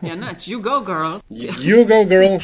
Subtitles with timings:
[0.00, 1.20] Ja, nič, you go, girl.
[1.28, 2.40] You go, girl.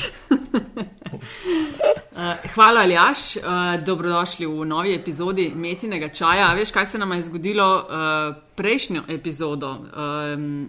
[2.13, 3.37] Uh, hvala, Aljaš.
[3.37, 6.53] Uh, dobrodošli v novi epizodi Metinega čaja.
[6.53, 9.73] Veš, kaj se nam je zgodilo uh, prejšnjo epizodo?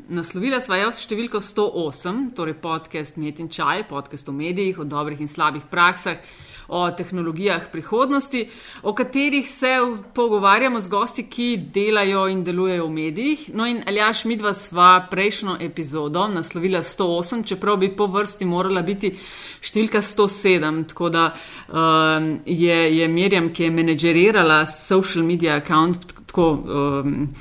[0.07, 5.19] Naslovila sva jo s številko 108, torej podcast Metin čaj, podcast o medijih, o dobrih
[5.19, 6.23] in slabih praksah
[6.67, 8.49] o tehnologijah prihodnosti,
[8.83, 9.77] o katerih se
[10.13, 13.49] pogovarjamo z gosti, ki delajo in delujejo v medijih.
[13.53, 19.13] No, in Aljaš, midva sva prejšnjo epizodo naslovila 108, čeprav bi po vrsti morala biti
[19.61, 20.83] številka 107.
[20.91, 26.51] Tako da um, je, je Mirjam, ki je menedžerirala social media account, tako.
[26.51, 27.31] Um,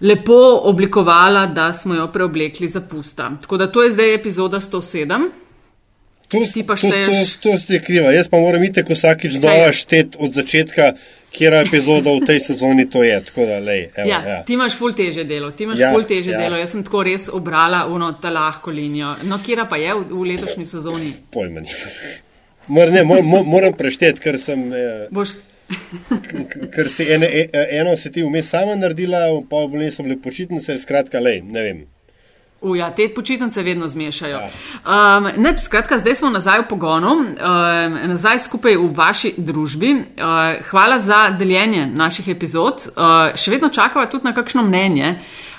[0.00, 3.32] Lepo oblikovala, da smo jo preoblekli za pusta.
[3.40, 5.47] Tako da to je zdaj epizoda 107.
[6.28, 8.12] To, to, to, to ste kriva.
[8.12, 10.92] Jaz pa moram iti, ko vsakič znova šteti od začetka,
[11.32, 12.84] kjer je epizoda v tej sezoni.
[12.84, 14.38] Da, lej, evo, ja, ja.
[14.44, 16.42] Ti imaš ful teže delo, ti imaš ja, ful teže ja.
[16.44, 16.60] delo.
[16.60, 19.14] Jaz sem tako res obrala uno ta lahko linijo.
[19.24, 21.12] No, kje pa je v, v letošnji sezoni?
[21.32, 21.68] Pojmen.
[22.68, 24.68] Mor, ne, mor, mor, moram prešteti, ker sem.
[24.68, 25.08] Eh,
[26.74, 30.20] ker si ene, e, eno se ti vmes sama naredila, pa v bolni so bile
[30.20, 31.86] počitnice, skratka, lej, ne vem.
[32.60, 34.38] Uja, te počitnice vedno zmešajo.
[34.38, 35.18] Ja.
[35.18, 39.92] Um, neč, skratka, zdaj smo nazaj v pogonu, um, nazaj skupaj v vaši družbi.
[39.94, 42.88] Uh, hvala za deljenje naših epizod.
[42.96, 45.12] Uh, še vedno čakava tudi na kakšno mnenje.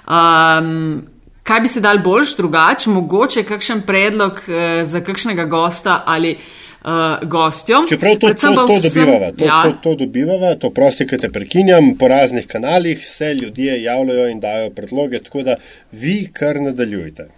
[0.04, 1.08] Um,
[1.48, 6.36] kaj bi se dal boljš, drugače, mogoče kakšen predlog uh, za kakšnega gosta ali
[6.82, 7.84] uh, gostjo.
[7.90, 9.64] Čeprav to, to, to, to dobivava, to, ja.
[9.64, 14.40] to, to dobivava, to prosti, ki te prekinjam, po raznih kanalih se ljudje javljajo in
[14.40, 15.56] dajo predloge, tako da
[15.92, 17.30] vi kar nadaljujte.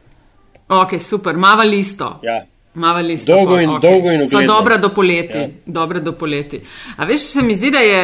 [0.70, 2.20] Ok, super, mava listo.
[2.24, 2.42] Ja.
[2.74, 3.34] Mava listo.
[3.34, 3.82] Dolgo in, okay.
[3.82, 4.54] dolgo in ugledno.
[4.54, 5.38] Dobra do poleti.
[5.38, 5.48] Ja.
[5.66, 6.62] Dobra do poleti.
[6.98, 8.04] A veš, se mi zdi, da je,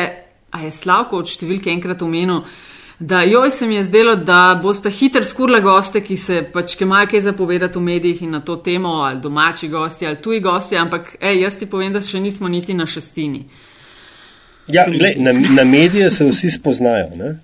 [0.51, 2.41] a je Slavko od številke enkrat omenil,
[2.99, 6.83] da joj se mi je zdelo, da boste hiter skurla goste, ki se pač, ki
[6.83, 10.77] imajo kaj zapovedati v medijih in na to temo, ali domači gosti, ali tuji gosti,
[10.77, 13.45] ampak ej, jaz ti povem, da še nismo niti na šestini.
[14.67, 17.13] Ja, gle, na, na medije se vsi spoznajo.
[17.15, 17.37] Ne?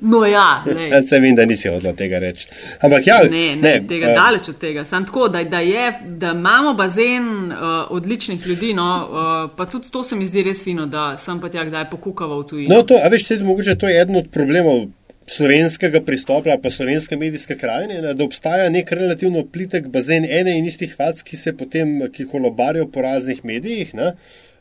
[0.00, 0.64] No, ja,
[1.08, 2.48] se vem, da nisi odlo tega reči.
[2.80, 4.84] Ampak ja, ne, ne, ne tega uh, daleč od tega.
[4.84, 7.56] Sam tako, da, da, je, da imamo bazen uh,
[7.90, 11.50] odličnih ljudi, no, uh, pa tudi to se mi zdi res fino, da sem pa
[11.52, 12.74] tja kdaj pokukal v tujino.
[12.74, 14.88] No, to, a veš, te, mogoče to je eden od problemov.
[15.28, 20.94] Slovenskega pristopa, pa slovenske medijske krajine, da obstaja nek relativno plitek bazen ene in istih
[20.96, 23.92] fac, ki se potem, ki holobarijo po raznih medijih.
[23.94, 24.14] Ne?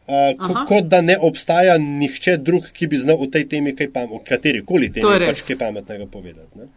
[0.07, 4.23] Uh, kot da ne obstaja nihče drug, ki bi znal o tej temi kaj pametnega,
[4.23, 6.59] kateri koli temi, pač kaj pametnega povedati.
[6.62, 6.69] Ne?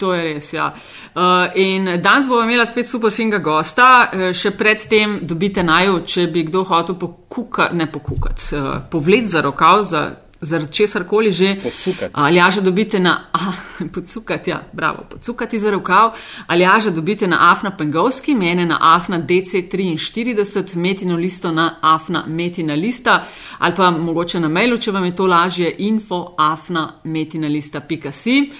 [0.00, 0.70] To je res, ja.
[1.12, 3.90] Uh, in danes bomo imeli spet super finga gosta.
[4.08, 9.44] Uh, še predtem dobite naju, če bi kdo hotel pokukati, ne pokukati, uh, povleti za
[9.44, 10.06] rokav, za
[10.40, 11.56] zaradi česar koli že.
[12.12, 13.54] Ali ja, že dobite na, ah,
[13.94, 16.12] podsukati, ja, bravo, podsukati za rokav,
[16.46, 22.24] ali ja, že dobite na Afna Pengovski, mene na Afna DC43, metino listo na Afna
[22.26, 23.24] metina lista,
[23.58, 28.50] ali pa mogoče na mailu, če vam je to lažje, info afna metina lista.si.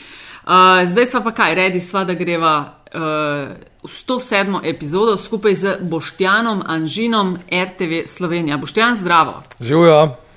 [0.41, 2.76] Uh, zdaj pa pa kaj, redi sva, da greva.
[2.94, 4.60] Uh, 107.
[4.64, 8.56] epizodo skupaj z Boštjanom Anžinom RTV Slovenija.
[8.56, 9.42] Boštjan, zdravo.
[9.60, 10.29] Živijo.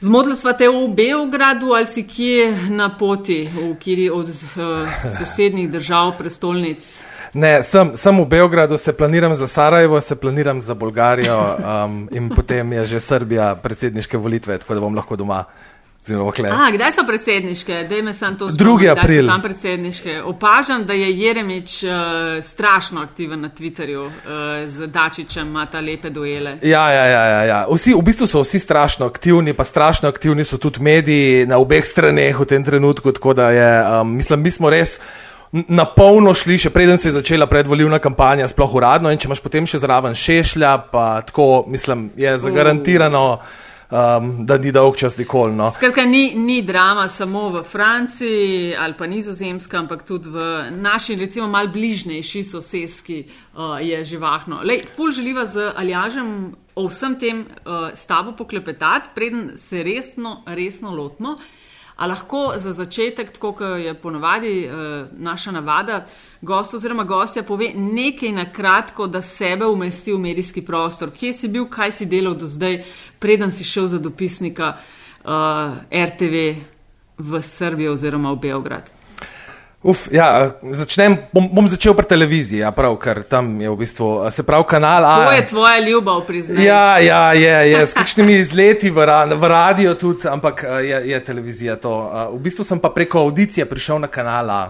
[0.00, 4.88] Zmotili smo te v Beogradu ali si kje na poti, v kjeri od uh,
[5.18, 6.86] sosednjih držav, prestolnic?
[7.34, 12.28] Ne, sem, sem v Beogradu, se planiram za Sarajevo, se planiram za Bolgarijo um, in
[12.28, 15.44] potem je že Srbija predsedniške volitve, tako da bom lahko doma.
[16.08, 17.84] A, kdaj so predsedniške?
[18.56, 19.26] Drugi april.
[19.26, 20.22] Tam predsedniške.
[20.22, 21.90] Opažam, da je Jeremič uh,
[22.42, 24.12] strašno aktiven na Twitterju uh,
[24.66, 26.56] z Dačičem, ima ta lepe duele.
[26.62, 27.60] Ja, ja, ja, ja, ja.
[27.70, 31.84] Vsi, v bistvu so vsi strašno aktivni, pa strašno aktivni so tudi mediji na obeh
[31.84, 33.12] straneh v tem trenutku.
[33.36, 34.98] Je, um, mislim, mi smo res.
[35.52, 39.42] Na polno šli, še preden se je začela predvoljivna kampanja, sploh uradno, in če imaš
[39.42, 43.26] potem še zraven šešlja, pa tako, mislim, je zagarantirano.
[43.34, 45.54] Uh um, da ni dolg čas nikoli.
[45.54, 45.70] No.
[45.70, 51.48] Skratka, ni, ni drama samo v Franciji ali pa nizozemska, ampak tudi v naši, recimo,
[51.48, 54.60] mal bližnejši sosedski uh, je živahno.
[54.64, 60.42] Lej, ful želiva z Aljažem o vsem tem uh, s tabo poklepetati, preden se resno,
[60.46, 61.36] resno lotimo.
[62.00, 66.06] A lahko za začetek, tako kot je ponovadi uh, naša navada,
[66.40, 71.10] gost oziroma gostja pove nekaj na kratko, da sebe umesti v medijski prostor.
[71.12, 72.80] Kje si bil, kaj si delal do zdaj,
[73.18, 75.30] preden si šel za dopisnika uh,
[75.92, 76.54] eh, RTV
[77.18, 78.99] v Srbijo oziroma v Beograd?
[79.80, 84.08] Uf, ja, začnem, bom, bom začel pri televiziji, ja, prav, ker tam je v bistvu
[84.28, 85.06] se pravi kanal.
[85.08, 86.60] A, to je tvoja ljubav, priznaj.
[86.60, 89.08] Ja, ja, je, je, s kakšnimi izleti v,
[89.40, 91.96] v radio tudi, ampak je, je televizija to.
[92.28, 94.60] V bistvu sem pa preko audicije prišel na kanala.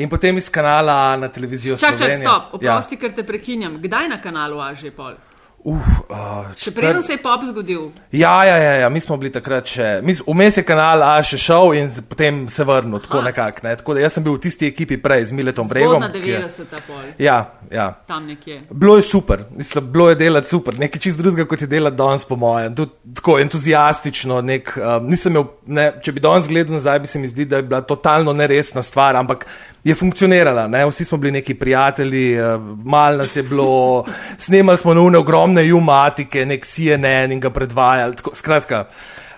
[0.00, 1.76] In potem iz kanala na televizijo.
[1.76, 2.24] Čak, čak, Slovenija.
[2.24, 3.00] stop, oprosti, ja.
[3.00, 3.76] ker te prekinjam.
[3.80, 5.20] Kdaj na kanalu A že pol?
[5.66, 5.74] Uh,
[6.06, 7.88] uh, Še preden se je pop zgodil.
[8.12, 9.86] Ja, ja, ja, ja, mi smo bili takrat še,
[10.22, 13.64] vmes je kanal A še šel in z- potem se vrnil, tako nekako.
[13.64, 13.72] Ne?
[13.74, 15.98] Tako da jaz sem bil v tisti ekipi prej z Miletom Bregom.
[16.04, 17.88] Je- 90-ta pol, Ja, ja.
[18.06, 18.60] tam nekje.
[18.70, 22.24] Bilo je super, mislim, bilo je delati super, nekaj čist drugega, kot je delati danes,
[22.24, 22.70] po mojem.
[22.72, 24.38] Tudi tako entuzijastično.
[24.42, 27.56] Nek, um, nisem imel, ne, če bi danes gledal nazaj, bi se mi zdi, da
[27.56, 29.46] je bila totalno neresna stvar, ampak
[29.86, 30.66] je funkcionirala.
[30.66, 30.86] Ne?
[30.86, 34.04] Vsi smo bili neki prijatelji, uh, mal nas je bilo,
[34.38, 38.16] snemali smo une ogromne jumatike, nek CNN in ga predvajali.
[38.16, 38.86] Tako, skratka.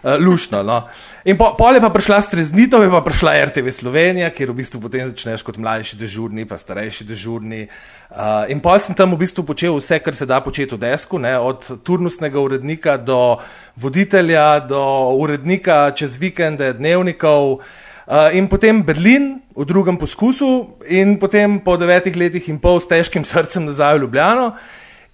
[0.03, 0.63] Uh, lušno.
[0.63, 0.87] No.
[1.25, 4.81] In po, pol je pa prišla streznitev, je pa prišla RTV Slovenija, kjer v bistvu
[4.81, 7.67] potem začneš kot mlajši dežurni, pa starejši dežurni.
[8.09, 11.19] Uh, in pol sem tam v bistvu počel vse, kar se da početi v desku,
[11.19, 11.35] ne?
[11.39, 13.37] od turnusnega urednika do
[13.77, 14.81] voditelja, do
[15.19, 17.59] urednika čez vikende, dnevnikov.
[17.59, 17.85] Uh,
[18.33, 23.25] in potem Berlin v drugem poskusu, in potem po devetih letih in pol s težkim
[23.29, 24.53] srcem nazaj v Ljubljano.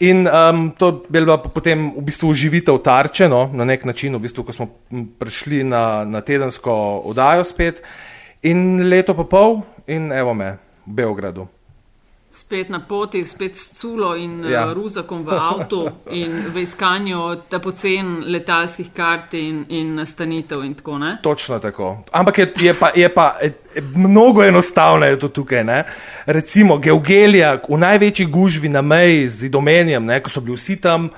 [0.01, 4.27] In um, to je bila potem v bistvu uživitev tarče, no, na nek način, v
[4.27, 4.67] bistvu, ko smo
[5.19, 6.75] prišli na, na tedensko
[7.07, 7.79] oddajo spet.
[8.43, 11.47] In leto pa pol, in evo me, v Beogradu.
[12.35, 14.51] Spet na poti, spet s culo in Ja.
[14.51, 14.73] ja.
[14.75, 15.91] ruzakom v avtu
[16.21, 21.19] in v iskanju ta pocen letalskih kart in, in nastanitev in tako ne.
[21.23, 22.03] Točno tako.
[22.13, 25.65] Ampak je, je pa, je pa e, e, mnogo enostavneje to tukaj.
[25.65, 25.85] Ne?
[26.27, 30.19] Recimo Geugelija v največji gužvi na meji z Idomenjem, ne?
[30.23, 31.11] ko so bili vsi tam.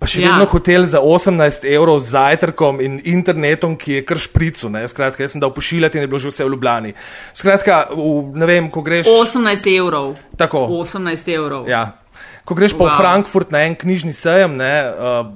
[0.00, 0.32] Pa še Ja.
[0.32, 4.70] vedno hotel za 18 evrov z zajtrkom in internetom, ki je kar špricu.
[4.70, 4.88] Ne?
[4.88, 6.94] Skratka, jaz sem dal pošiljati in je bilo že vse v Ljubljani.
[7.34, 9.04] Skratka, v, ne vem, ko greš.
[9.06, 10.16] 18 evrov.
[10.34, 10.66] Tako.
[10.80, 11.68] 18 evrov.
[11.68, 12.00] Ja.
[12.42, 12.96] Ko greš pa v Wow.
[12.96, 15.28] Frankfurt na en knjižni sejem, ne, uh,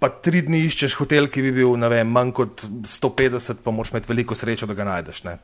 [0.00, 3.92] pa tri dni iščeš hotel, ki bi bil ne vem, manj kot 150, pa moraš
[3.92, 5.22] imeti veliko srečo, da ga najdeš.
[5.24, 5.36] Ne.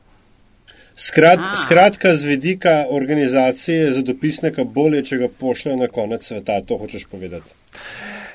[0.97, 1.55] Skrat, Ah.
[1.55, 7.05] skratka, z vidika organizacije za dopisnika bolje, če ga pošljejo na konec sveta, to hočeš
[7.05, 7.53] povedati.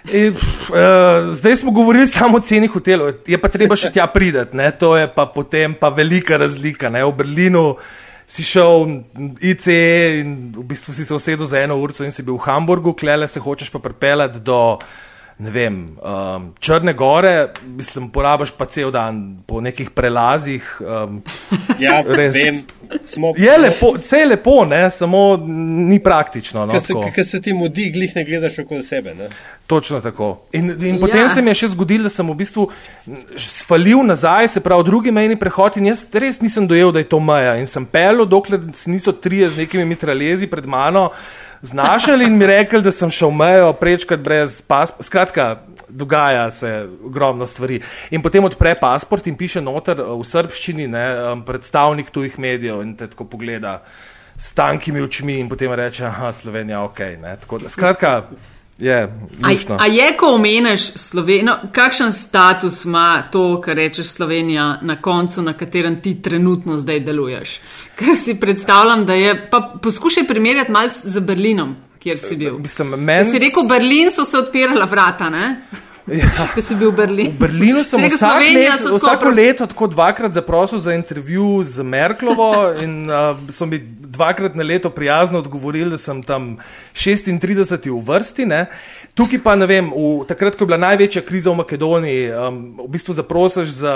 [0.02, 4.08] E, pf, uh, zdaj smo govorili samo o ceni hotelov, je pa treba še tja
[4.10, 6.90] prideti, ne, to je pa potem pa velika razlika.
[6.90, 7.04] Ne.
[7.06, 7.76] V Berlinu
[8.26, 9.04] si šel
[9.38, 9.78] ICE
[10.22, 13.28] in v bistvu si se usedel za eno uro in si bil v Hamburgu, klele
[13.28, 14.78] se hočeš pa pripeljati do.
[15.42, 20.62] Ne vem, um, Črne gore, mislim, porabiš pa cel dan po nekih prelazih.
[20.80, 21.22] Um,
[21.80, 22.34] Ja, Res.
[22.34, 22.60] vem.
[23.06, 25.36] Smo, je lepo, vse je lepo, ne, samo
[25.88, 26.66] ni praktično.
[26.66, 26.78] No,
[27.14, 29.14] Ker se, ti mudi, glih ne gledaš okoli sebe.
[29.14, 29.28] Ne?
[29.66, 30.42] Točno tako.
[30.52, 31.28] In, in potem Ja.
[31.28, 32.68] se mi je še zgodilo, da sem v bistvu
[33.36, 37.20] svalil nazaj, se pravi, drugi mejni prehod in jaz res nisem dojel, da je to
[37.20, 37.56] meja.
[37.56, 41.10] In sem pel, dokler niso trije z nekimi mitraljezi pred mano
[41.62, 45.02] znašali in mi rekli, da sem šel mejo prečkati brez pasporta.
[45.02, 45.56] Skratka,
[45.88, 47.80] dogaja se ogromno stvari.
[48.10, 51.06] In potem odpre pasport in piše noter eh, v srbščini, ne,
[51.46, 53.82] predstavnik tujih medijev in te tako pogleda
[54.36, 56.98] s tankimi očmi in potem reče, aha, Slovenija, ok.
[57.22, 58.22] Ne, tako skratka,
[58.82, 59.02] je
[59.42, 59.76] A, luštno.
[59.80, 65.52] a je, ko omeneš Slovenijo, kakšen status ima to, kar rečeš Slovenija na koncu, na
[65.52, 67.60] katerem ti trenutno zdaj deluješ?
[67.96, 72.58] Ker si predstavljam, da je, pa poskušaj primerjati malo z Berlinom, kjer si bil.
[72.58, 75.60] Mislim, Ko meni si rekel Berlin, so se odpirala vrata, ne?
[76.06, 76.26] Ja.
[76.50, 77.30] Ko si bil v Berlinu.
[77.30, 81.62] V Berlinu sem rekel, vsak Slovenija let, vsako pro- leto tako dvakrat zaprosil za intervju
[81.62, 82.50] z Merklovo
[82.84, 83.78] in uh, so mi
[84.12, 86.58] dvakrat na leto prijazno odgovorili, da sem tam
[86.94, 88.46] 36 v vrsti.
[88.46, 88.66] Ne.
[89.12, 92.86] Tukaj pa ne vem, v, takrat, ko je bila največja kriza v Makedoniji, um, v
[92.94, 93.92] bistvu zaprosiš za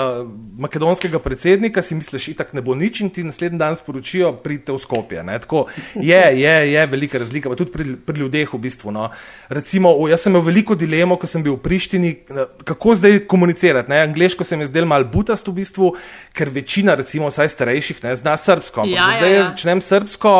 [0.61, 4.77] makedonskega predsednika, si misliš, itak ne bo nič in ti naslednji dan sporočijo, pridite v
[4.77, 5.25] Skopje.
[5.25, 5.39] ne.
[5.41, 5.65] Tako,
[5.97, 8.93] je, je, je velika razlika, pa tudi pri, pri ljudeh v bistvu.
[8.93, 9.09] No.
[9.49, 13.23] Recimo, o, jaz sem imel veliko dilemo, ko sem bil v Prištini, eh, kako zdaj
[13.25, 13.89] komunicirati.
[13.89, 14.05] Ne?
[14.05, 15.95] Angliško se mi je zdelo malo butast v bistvu,
[16.29, 18.85] ker večina, recimo, vsaj starejših, ne zna srbsko.
[18.85, 19.37] Ampak Ja, da ja, zdaj ja.
[19.41, 20.33] jaz začnem srbsko.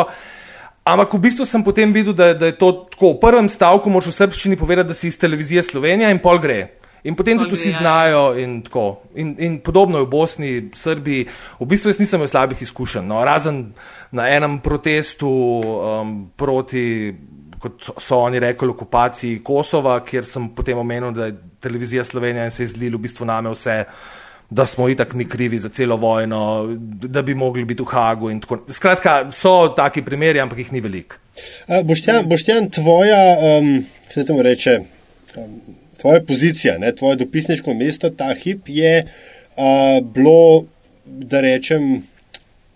[0.87, 3.17] Ampak v bistvu sem potem videl, da, da je to tako.
[3.17, 6.77] V prvem stavku moraš v srbščini povedati, da si iz televizije Slovenija in pol gre.
[7.07, 7.79] In potem tudi vsi ja.
[7.79, 9.03] znajo in tako.
[9.15, 11.27] In, in podobno je v Bosni, Srbiji.
[11.59, 13.05] V bistvu jaz nisem imel slabih izkušenj.
[13.07, 13.73] No, razen
[14.11, 17.13] na enem protestu um, proti,
[17.59, 22.51] kot so oni rekli, okupaciji Kosova, kjer sem potem omenil, da je televizija Slovenija in
[22.51, 23.83] se je zlil v bistvu name vse.
[24.49, 26.67] Da smo itak mi krivi za celo vojno,
[27.03, 28.29] da bi mogli biti v Hagu.
[28.69, 31.19] Skratka, so taki primeri, ampak jih ni veliko.
[31.83, 33.19] Boštjan, Boštjan, tvoja,
[33.59, 34.79] um, se temu reče,
[35.35, 35.59] um,
[35.99, 40.65] tvoja pozicija, ne, tvoje dopisniško mesto, ta hip je uh, bilo,
[41.05, 42.07] da rečem,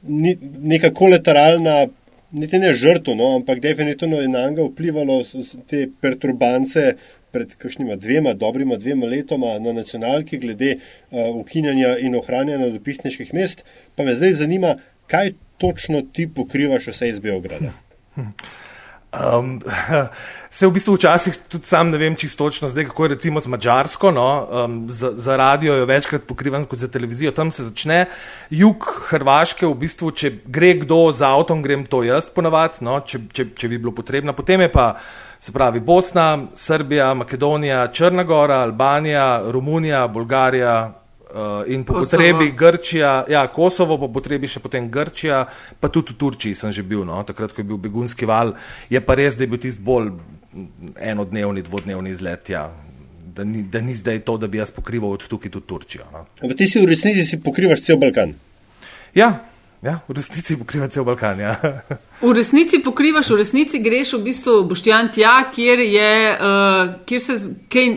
[0.04, 1.88] ni, neka kolateralna,
[2.32, 5.22] niti ne žrtev, no, ampak definitivno je na njega vplivalo
[5.70, 6.94] te perturbance
[7.32, 13.64] pred kakšnima dvema, dobrima dvema letoma na nacionalki glede uh, ukinjanja in ohranjanja dopisniških mest.
[13.96, 14.76] Pa me zdaj zanima,
[15.08, 17.72] kaj točno ti pokrivaš vse iz Beograda?
[19.12, 19.60] Um,
[20.50, 23.48] se v bistvu včasih tudi sam ne vem čisto točno, zdaj kako je recimo z
[23.52, 28.06] Mačarsko, no, um, za, za radio jo večkrat pokrivam kot za televizijo, tam se začne
[28.50, 33.20] jug Hrvaške, v bistvu, če gre kdo z avtom, grem to jaz ponavadi, no, če,
[33.34, 34.32] če, če bi bilo potrebno.
[34.34, 34.94] Potem je pa,
[35.44, 41.01] se pravi, Bosna, Srbija, Makedonija, Črnagora, Albanija, Romunija, Bolgarija,
[41.32, 42.20] Uh, in po Kosovo.
[42.20, 45.46] potrebi Grčija, ja, Kosovo, po potrebi še potem Grčija,
[45.80, 48.52] pa tudi v Turčiji sem že bil, no, takrat, ko je bil begunski val.
[48.92, 50.12] Je pa res, da je bil tisti bolj
[51.00, 52.52] enodnevni, dvodnevni izlet.
[52.52, 52.68] Ja.
[53.32, 56.04] Da ni, da ni zdaj to, da bi jaz pokrival od tukaj tudi Turčijo.
[56.12, 56.28] No.
[56.44, 58.36] Ampak ti si v resnici si pokrivaš cel Balkan.
[59.16, 59.32] Ja,
[59.80, 61.40] ja v resnici pokrivaš cel Balkan.
[61.40, 61.56] Ja.
[62.22, 67.38] V resnici pokrivaš, v resnici greš v bistvu boštjan tja, kjer, je, uh, kjer se
[67.66, 67.88] kaj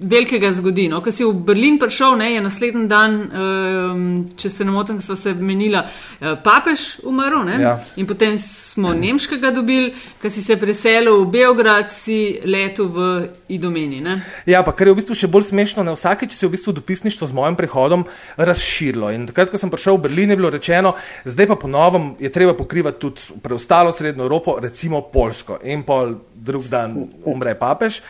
[0.00, 0.88] velikega zgodi.
[0.88, 1.00] No?
[1.04, 4.02] Ko si v Berlin prišel, ne, je naslednji dan, um,
[4.36, 7.78] če se ne motim, smo se menila, uh, papež umrl ja.
[7.96, 13.08] in potem smo nemškega dobili, ko si se preselil v Beograd, si letel v
[13.48, 14.00] Idomeni.
[14.04, 14.18] Ne?
[14.48, 16.76] Ja, pa kar je v bistvu še bolj smešno, ne vsakeč se je v bistvu
[16.80, 18.04] dopisništvo z mojim prihodom
[18.36, 19.12] razširilo.
[19.16, 22.56] In takrat, ko sem prišel v Berlin, je bilo rečeno, zdaj pa ponovem je treba
[22.56, 25.60] pokrivati tudi preostalo Srednjo Evropo, recimo Polsko.
[25.62, 28.00] In pol drug dan umre papež.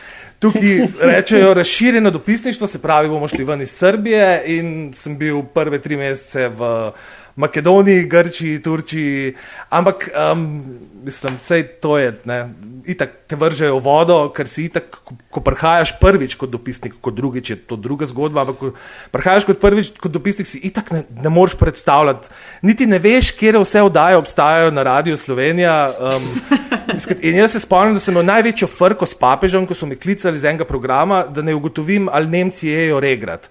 [0.41, 5.77] Tukaj rečejo razširjeno dopisništvo, se pravi, bomo šli ven iz Srbije in sem bil prve
[5.81, 6.91] tri mesece v
[7.35, 9.33] Makedoniji, Grčiji, Turčiji,
[9.69, 10.63] ampak um,
[11.03, 12.49] mislim, vse to je, ne,
[12.85, 17.15] itak te vržejo v vodo, ker si itak, ko, ko prihajaš prvič kot dopisnik, kot
[17.15, 18.71] drugič je to druga zgodba, ampak ko
[19.13, 22.31] prihajaš kot prvič kot dopisnik, si itak ne, ne moreš predstavljati,
[22.67, 25.91] niti ne veš, kje vse oddaje obstajajo na Radio Slovenija.
[25.99, 26.29] Um,
[27.27, 30.39] in jaz se spomnim, da sem imel največjo frko s papežem, ko so me klicali
[30.39, 33.49] z enega programa, da ne ugotovim, ali Nemci jejo regrat.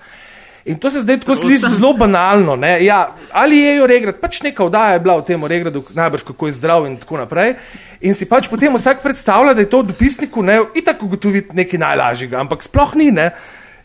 [0.64, 2.57] In to se zdaj tako sliši zelo banalno.
[2.81, 6.50] Ja, ali je jo regrat, pač neka oddaja je bila v tem regradu, najbrž kako
[6.50, 7.55] je zdrav in tako naprej.
[8.00, 11.81] In si pač potem vsak predstavlja, da je to v dopisniku ne, itak ugotoviti nekaj
[11.81, 13.11] najlažjega, ampak sploh ni.
[13.11, 13.33] Ne.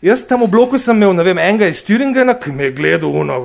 [0.06, 3.40] Jaz tam v bloku sem imel vem, enega iz Turingena, ki me je gledal uno,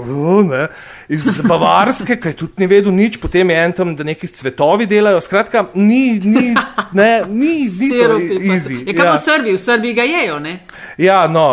[0.45, 0.67] ne,
[1.09, 5.23] iz Bavarske, ki tudi ni vedel nič, potem je en tam, da neki cvetovi delajo.
[5.25, 6.53] Skratka, ni, ni,
[6.93, 8.77] ne, ni, ni easy.
[8.85, 9.15] Je kot ja.
[9.15, 10.53] v Srbiji, v Srbiji ga jejo, ne?
[11.01, 11.45] Ja, no,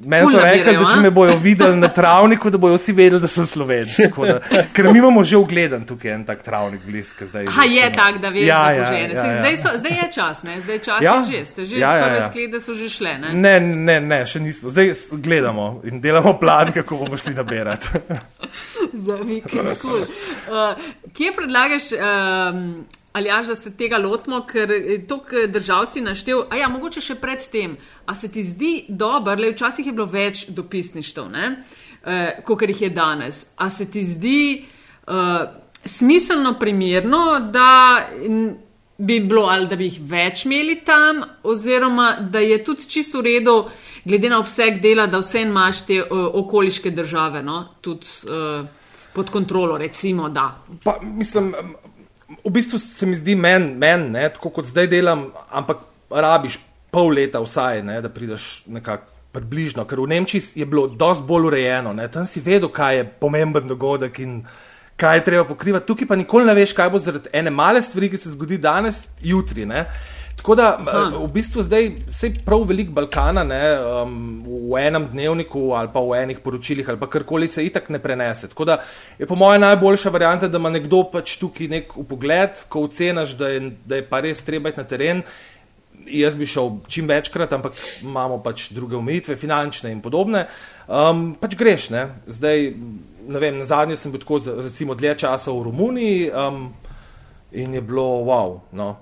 [0.00, 3.28] meni so rekli, da če me bojo videli na travniku, da bojo vsi vedeli, da
[3.28, 4.00] sem slovenc.
[4.24, 4.38] Da,
[4.72, 7.28] ker mi imamo že ugledan tukaj en tak travnik blizu.
[7.52, 9.38] Ha, je tak, da veš, ja, da ja, ja, ja.
[9.42, 10.56] Zdaj, so, zdaj je čas, ne?
[10.64, 11.14] Zdaj čas ja?
[11.20, 12.28] je že, ste že ja, ja, prve ja.
[12.30, 13.34] sklede so že šle, ne?
[13.34, 14.70] Ne, ne, ne, še nismo.
[14.70, 17.88] Zdaj gledamo in delamo plan, kako bomo šli nabirati.
[19.06, 20.00] Za vikend, kul.
[20.00, 20.78] Uh,
[21.12, 21.82] kje predlagaš?
[21.92, 22.84] Um,
[23.14, 24.68] Ali až da se tega lotimo, ker
[25.06, 27.76] to držav si naštel, a ja, mogoče še predtem,
[28.10, 32.90] a se ti zdi dobro, le včasih je bilo več dopisništev, e, kot jih je
[32.90, 33.46] danes.
[33.56, 34.66] A se ti zdi
[35.06, 35.46] uh,
[35.84, 38.02] smiselno, primerno, da
[38.98, 43.24] bi bilo ali da bi jih več imeli tam, oziroma da je tudi čisto v
[43.26, 43.56] redu,
[44.04, 47.64] glede na obseg dela, da vse imaš te uh, okoliške države, no?
[47.80, 48.66] tudi uh,
[49.14, 50.30] pod kontrolo, recimo.
[50.84, 51.52] Pa, mislim,
[52.44, 56.58] v bistvu se mi zdi meni, men, tako kot zdaj delam, ampak rabiš
[56.90, 59.10] pol leta vsaj, ne, da prideš nekako.
[59.34, 62.04] Približno, ker v Nemčiji je bilo dosti bolj urejeno, ne?
[62.06, 64.36] tam si vedel, kaj je pomemben dogodek in
[64.96, 65.86] kaj je treba pokrivati.
[65.86, 69.04] Tukaj pa nikoli ne veš, kaj bo zaradi ene male stvari, ki se zgodi danes,
[69.22, 69.66] jutri.
[69.66, 69.86] Ne?
[70.36, 71.02] Tako da Aha.
[71.16, 76.18] v bistvu zdaj se prav velik Balkana ne, um, v enem dnevniku ali pa v
[76.18, 78.48] enih poročilih ali pa karkoli se itak ne prenese.
[78.48, 78.78] Tako da
[79.18, 83.48] je po mojem najboljša varianta, da ima nekdo pač tukaj nek upogled, ko ocenaš, da
[83.48, 85.22] je, da je pa res treba iti na teren.
[86.12, 90.44] Jaz bi šel čim večkrat, ampak imamo pač druge omejitve, finančne in podobne.
[90.84, 92.08] Um, pač greš, ne.
[92.26, 92.74] Zdaj,
[93.28, 96.72] vem, na zadnje sem bil tako, recimo, dlje časa v Romuniji um,
[97.52, 98.60] in je bilo wow.
[98.72, 98.96] No.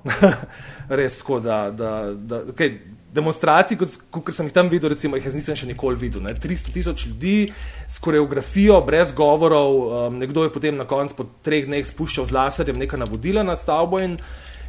[0.89, 1.71] Res tako, da.
[1.71, 2.79] da, da okay,
[3.13, 6.23] Demonstracij, kot, kot sem jih tam videl, recimo, jih nisem še nikoli videl.
[6.25, 6.33] Ne?
[6.41, 7.51] 300 tisoč ljudi
[7.85, 12.37] s koreografijo, brez govorov, um, nekdo je potem na koncu po treh dneh spuščal z
[12.39, 14.17] laserjem neka navodila na stavbo in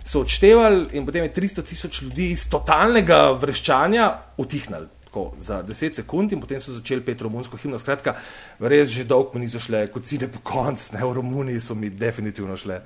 [0.03, 4.10] so odštevali, in potem je 300 tisoč ljudi iz totalnega vreščanja
[4.43, 7.79] utihnili tako, za 10 sekund in potem so začeli pet romunsko himno.
[7.79, 8.15] Skratka,
[8.60, 11.75] res že dolgo mi niso šle, kot si ne po koncu, ne v Romuniji so
[11.75, 12.82] mi definitivno šle.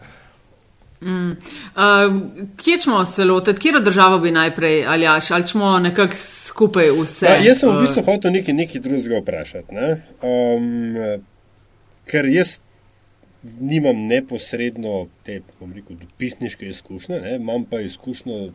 [1.02, 1.32] Mm.
[1.32, 2.16] Uh,
[2.58, 7.26] kje smo se lotili, kje državo bi najprej ali až, ali smo nekako skupaj vse?
[7.26, 9.76] Ja, jaz sem v bistvu hotel nekaj, nekaj drugega vprašati.
[9.76, 9.90] Ne?
[10.26, 11.22] Um,
[12.10, 12.58] ker jaz
[13.44, 17.36] nimam neposredno te rekel, dopisniške izkušnje, ne?
[17.36, 18.50] imam pa izkušnjo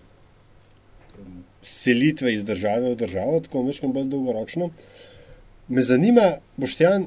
[1.62, 4.70] selitve iz države v državo, tako večkrat bolj dolgoročno.
[5.68, 7.06] Me zanima, Boštjan,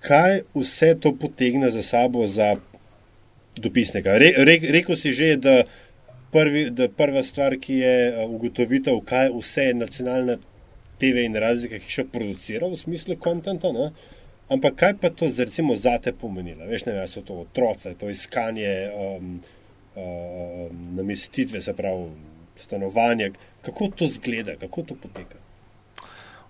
[0.00, 2.56] kaj vse to potegne za sabo za
[3.56, 4.18] dopisnika.
[4.18, 5.62] Re, re, rekel si že, da,
[6.32, 10.38] prvi, da prva stvar, ki je ugotovitev, kaj vse nacionalna
[10.98, 13.70] TV in razlike hiša producira v smislu kontenta.
[14.52, 16.66] Ampak kaj pa to recimo za te pomenilo?
[16.66, 19.40] Veš, ne vem, so to otroci, to iskanje um,
[19.96, 23.32] um, namestitve, se pravi stanovanje.
[23.62, 25.38] Kako to zgleda, kako to poteka?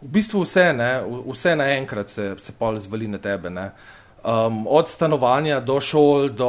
[0.02, 0.92] V bistvu vse, ne,
[1.26, 3.52] vse naenkrat se, se pol zvali na tebe.
[4.22, 6.48] Um, od stanovanja do šol, do,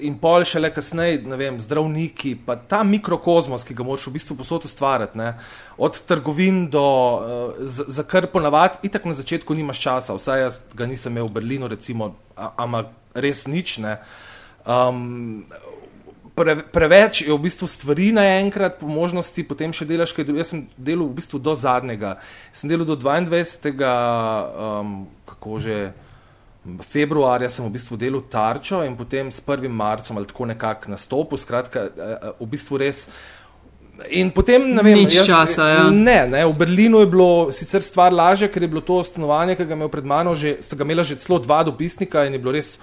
[0.00, 4.14] in pol še le kasneje, ne vem, zdravniki, pa ta mikrokozmos, ki ga moraš v
[4.14, 5.34] bistvu posod ustvarjati, ne,
[5.76, 6.86] od trgovin do,
[7.20, 11.36] uh, za kar ponavadi, itak na začetku nimaš časa, vsaj jaz ga nisem imel v
[11.36, 13.98] Berlinu, recimo, ampak res nič ne.
[14.64, 15.44] Um,
[16.36, 20.44] pre, preveč je v bistvu stvari naenkrat, po možnosti potem še delaš kaj drugega.
[20.44, 22.16] Jaz sem delal v bistvu do zadnjega.
[22.52, 23.80] Sem delal do 22.
[23.80, 25.78] Um, kako že.
[26.66, 29.70] Februarja sem v bistvu delal tarčo in potem s 1.
[29.70, 33.06] marcem ali tako nekako nastopil, skratka, eh, eh, v bistvu res.
[34.10, 35.62] In potem, ne vem, nič jaz, časa.
[35.70, 35.84] Ja.
[35.94, 39.64] Ne, ne, v Berlinu je bilo sicer stvar lažje, ker je bilo to stanovanje, ki
[39.64, 42.52] ga imel pred mano, že, sta ga imela že celo dva dopisnika in je bilo
[42.52, 42.76] res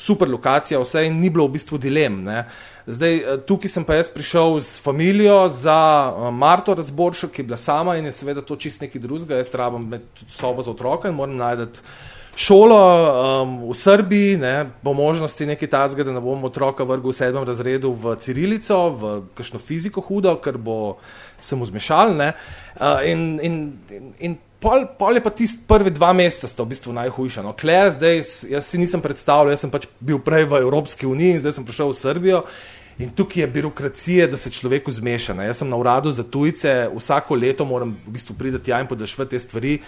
[0.00, 2.22] super lokacija, vse in ni bilo v bistvu dilem.
[2.24, 2.44] Ne.
[2.86, 7.50] Zdaj, eh, tukaj sem pa jaz prišel s familijo za eh, Marto Razboršo, ki je
[7.50, 9.42] bila sama in je seveda to čist nekaj drugega.
[9.42, 11.84] Jaz rabim sobo za otroka in moram najti
[12.36, 12.80] šolo
[13.42, 17.44] um, v Srbiji, ne, po možnosti nekaj tazga, da ne bom otroka vrgel v sedmem
[17.44, 20.96] razredu v Cirilico, v kakšno fiziko hudo, ker bo
[21.40, 22.14] se mu zmešal.
[22.16, 23.56] Uh, in, in,
[23.90, 27.40] in, in Pol, pol je pa tisti prvi dva meseca, sta v bistvu najhujša.
[27.40, 28.20] No, Kler, zdaj
[28.52, 31.64] jaz si nisem predstavljal, jaz sem pač bil prej v Evropski uniji in zdaj sem
[31.64, 32.40] prišel v Srbijo.
[33.00, 35.32] In tukaj je birokracija, da se človek zmeša.
[35.38, 35.46] Ne.
[35.48, 39.30] Jaz sem na uradu za tujce, vsako leto moram v bistvu priti tja in podaljšati
[39.30, 39.78] te stvari.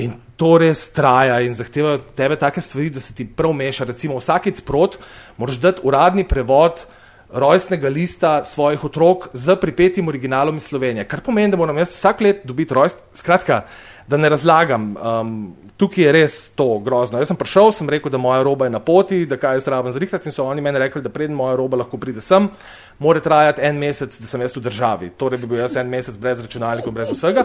[0.00, 3.90] In to res traja in zahteva tebe take stvari, da se ti prav meša.
[3.92, 4.96] Recimo vsakeč sprot
[5.36, 6.86] moraš dati uradni prevod
[7.28, 11.04] rojstnega lista svojih otrok z pripetim originalom iz Slovenije.
[11.04, 13.02] Kar pomeni, da moram jaz vsak let dobiti rojst.
[13.12, 13.66] Skratka,
[14.08, 14.96] da ne razlagam.
[14.96, 15.32] Um,
[15.76, 17.20] tukaj je res to grozno.
[17.20, 19.92] Jaz sem prišel, sem rekel, da moja roba je na poti, da kaj jaz rabim
[19.92, 22.48] zrihtati in so oni meni rekli, da preden moja roba lahko pride sem,
[22.98, 25.10] mora trajati en mesec, da sem jaz v državi.
[25.20, 27.44] Torej bi bil jaz en mesec brez računalnikov, brez vsega.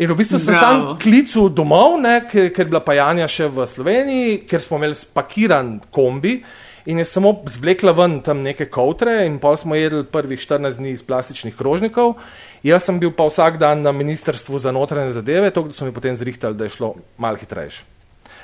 [0.00, 3.68] In v bistvu sem sam klicu domov, ne, ker, ker je bila pajanja še v
[3.68, 6.40] Sloveniji, ker smo imeli spakiran kombi
[6.88, 10.94] in je samo zvlekla ven tam neke koutre in pol smo jedli prvih 14 dni
[10.96, 12.14] iz plastičnih krožnikov.
[12.62, 16.16] Jaz sem bil pa vsak dan na ministrstvu za notranje zadeve, to so mi potem
[16.16, 17.84] zrihtali, da je šlo malo hitrejše.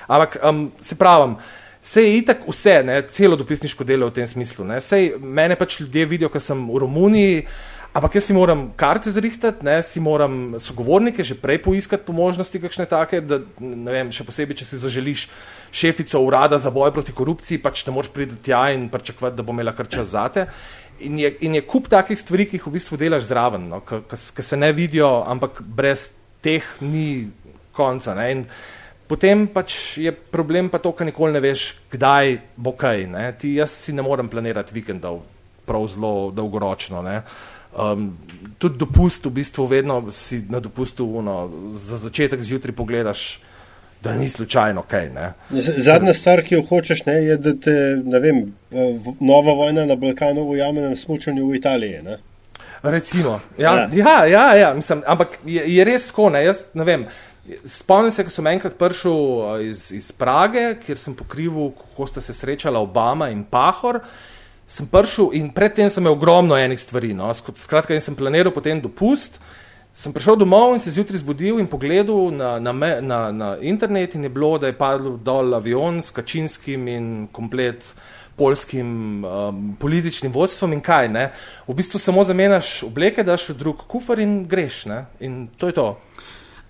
[0.06, 1.36] Ampak um, se pravim,
[1.82, 4.66] se je itak vse, ne, celo dopisniško delo v tem smislu.
[4.80, 7.46] Sej, mene pač ljudje vidijo, ker sem v Romuniji,
[7.94, 12.58] Ampak jaz si moram karte zrihtati, ne, si moram sogovornike že prej poiskati po možnosti,
[12.58, 15.28] kakšne take, da ne vem, še posebej, če si zaželiš
[15.70, 19.54] šefico urada za boj proti korupciji, pač ne moreš priti tja in pričakovati, da bo
[19.54, 20.48] imela kar čas zate.
[21.00, 24.42] In je, in je kup takih stvari, ki jih v bistvu delaš zraven, no, ki
[24.42, 26.12] se ne vidijo, ampak brez
[26.44, 27.26] teh ni
[27.74, 28.14] konca.
[28.14, 28.44] Ne, in
[29.10, 33.08] potem pač je problem pa to, ker nikoli ne veš, kdaj bo kaj.
[33.10, 33.26] Ne.
[33.38, 35.24] Ti, jaz si ne morem planirati vikendov
[35.66, 37.02] prav zelo dolgoročno.
[37.02, 37.22] Ne.
[37.74, 38.12] Um,
[38.62, 43.40] tudi dopust, v bistvu, vedno si na dopustu, uno, za začetek zjutraj pogledaš,
[44.04, 45.10] da ni slučajno kaj.
[45.10, 45.32] Ne.
[45.60, 47.74] Zadnja stvar, ki jo hočeš, ne, je, da te
[48.20, 48.44] vem,
[49.20, 52.02] nova vojna na Balkanu ujame na smočanju v Italiji.
[52.02, 52.18] Ne.
[52.82, 53.88] Recimo, ja, ja.
[53.94, 56.28] ja, ja, ja mislim, ampak je, je res tako.
[56.30, 57.06] Ne, jaz, ne vem,
[57.64, 62.36] spomnim se, ko sem enkrat prišel iz, iz Prage, kjer sem pokrival, kako sta se
[62.36, 64.02] srečala Obama in Pahor
[64.66, 67.12] sem prišel in predtem sem imel ogromno enih stvari.
[67.14, 67.28] No.
[67.34, 69.40] Skratka, sem planiral potem dopust.
[69.94, 74.26] Sem prišel domov in se zjutraj zbudil in pogledal na, na, na, na internet in
[74.26, 77.86] je bilo, da je padel dol avion s kačinskim in komplet
[78.34, 81.08] polskim um, političnim vodstvom in kaj.
[81.14, 81.28] Ne.
[81.68, 84.84] V bistvu samo zamenjaš obleke, daš v drug kufr in greš.
[84.90, 85.04] Ne.
[85.20, 85.86] In to je to.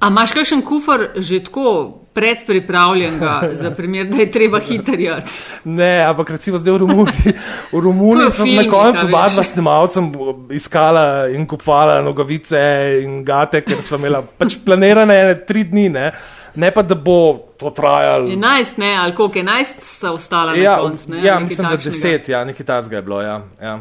[0.04, 3.20] A imaš kakšen kufr že tako predpripravljen,
[3.62, 5.32] za primer, da je treba hitrjati?
[5.64, 7.32] Ne, ampak recimo zdaj v Romuniji.
[7.72, 10.12] V Romuniji smo na koncu oba dva snimalcem
[10.52, 12.60] iskala in kupovala nogavice
[13.02, 15.88] in gate, ker smo imela pač planirane tri dni.
[15.88, 16.12] Ne?
[16.54, 18.28] Ne pa, da bo to trajalo.
[18.28, 21.14] 11, ne, ali koliko 11 so ostale ja, na koncu?
[21.14, 21.96] Ja, mislim, takšnega.
[21.96, 23.22] da 10, ja, nekaj takega je bilo.
[23.22, 23.78] Ja, ja.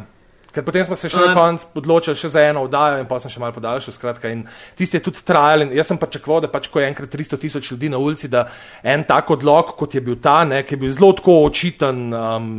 [0.54, 3.32] Ker potem smo se še na koncu odločili še za eno oddajo in pa sem
[3.34, 3.96] še malo podaljšal.
[3.96, 4.44] Skratka, in
[4.78, 5.66] tisti je tudi trajal.
[5.74, 8.46] Jaz sem pričakoval, da pač, ko je enkrat 300 tisoč ljudi na ulici, da
[8.86, 12.52] en tak odlog, kot je bil ta, ne, ki je bil zelo tako očiten, um,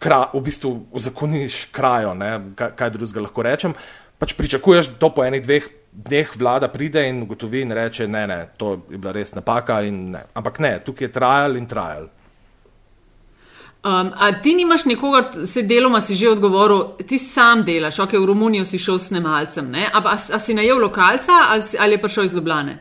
[0.00, 0.72] kra, v bistvu
[1.06, 3.76] zakoniš krajo, ne, kaj, kaj drugega lahko rečem.
[4.16, 8.40] Pač pričakuješ, da po enih dveh dneh vlada pride in ugotovi in reče, ne, ne,
[8.56, 9.80] to je bila res napaka.
[9.90, 10.26] Ne.
[10.36, 12.08] Ampak ne, tukaj je trajal in trajal.
[13.86, 18.26] Um, a ti nimaš nekoga, se deloma si že odgovoril, ti sam delaš, ok, v
[18.26, 19.84] Romunijo si šel s nemalcem, ne?
[19.86, 22.78] a, a, a si najel lokalca ali, ali je prišel iz Ljubljane?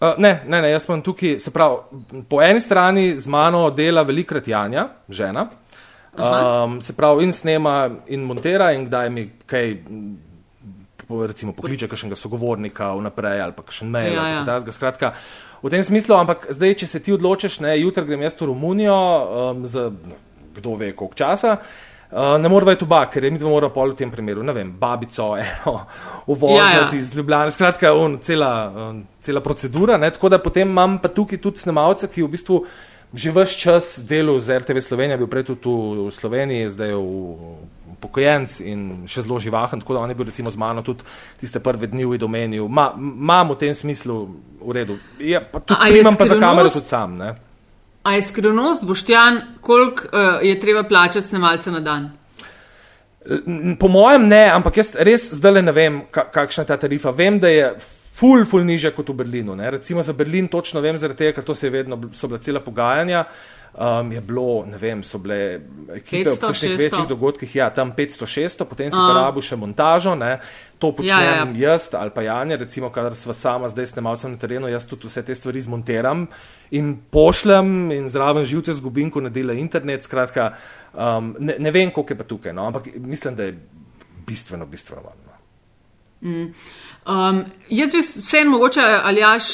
[0.00, 4.02] Uh, ne, ne, ne, jaz sem tukaj, se pravi, po eni strani z mano dela
[4.02, 5.50] velikrat Janja, žena,
[6.16, 9.74] um, se pravi, in snema in montira, in kdaj mi kaj,
[11.26, 14.14] recimo, pokliče kakšnega sogovornika vnaprej ali pa kakšen mail.
[14.14, 14.40] Ja, ali ja.
[14.46, 15.12] pa takega, skratka,
[15.62, 18.96] v tem smislu, ampak zdaj, če se ti odločiš, ne, jutri grem jaz v Romunijo,
[18.96, 19.90] um, za
[20.58, 21.56] kdo ve koliko časa.
[22.08, 24.40] Uh, ne moramo iti v bak, ker je mi dva mora pol v tem primeru,
[24.40, 25.74] ne vem, babico, eno,
[26.24, 26.90] uvoziti Ja, ja.
[26.96, 29.98] iz Ljubljana, skratka, un, cela, um, cela procedura.
[30.00, 32.62] Ne, tako da potem imam pa tukaj tudi snemalce, ki v bistvu
[33.14, 35.72] že vse čas delal z RTV Slovenija, bil prej tudi
[36.04, 40.28] v Sloveniji, zdaj je v pokojenc in še zelo živahen, tako da on je bil
[40.28, 41.02] recimo z mano tudi
[41.40, 42.68] tiste prve dni v domeniju.
[42.68, 44.28] Ma, imam v tem smislu
[44.60, 45.00] v redu.
[45.18, 47.16] Je, pa tudi A je primam pa za kamero tudi sam.
[47.16, 47.47] Ne.
[48.08, 52.10] A je skrivnost, Boštjan, koliko uh, je treba plačati snemalce na dan?
[53.80, 57.12] Po mojem ne, ampak jaz res zdaj ne vem, ka, kakšna je ta tarifa.
[57.12, 57.66] Vem, da je
[58.18, 59.56] ful, ful nižja kot v Berlinu.
[59.58, 59.70] Ne.
[59.78, 62.60] Recimo za Berlin točno vem, zaradi tega, ker to se je vedno, so bila cela
[62.64, 63.24] pogajanja.
[63.78, 65.60] Um, je bilo, ne vem, so bile
[65.94, 66.78] ekipe 500, v kakšnih 600.
[66.80, 69.04] večjih dogodkih, ja, tam 500-600, potem si A.
[69.04, 70.40] pa rabu še montažo, ne.
[70.82, 71.76] to počnem Ja, ja, ja.
[71.76, 75.22] jaz ali pa Janja, recimo, kadar sva sama zdaj snemalcem na terenu, jaz tudi vse
[75.22, 76.26] te stvari zmontiram
[76.74, 80.50] in pošljem in zraven živce zgubim, ko ne dela internet, skratka,
[80.96, 83.58] um, ne, ne vem, koliko je pa tukaj, no, ampak mislim, da je
[84.26, 85.27] bistveno, bistveno manj.
[86.20, 86.48] No.
[87.06, 89.44] Um, jaz bi vseeno mogoče aljaš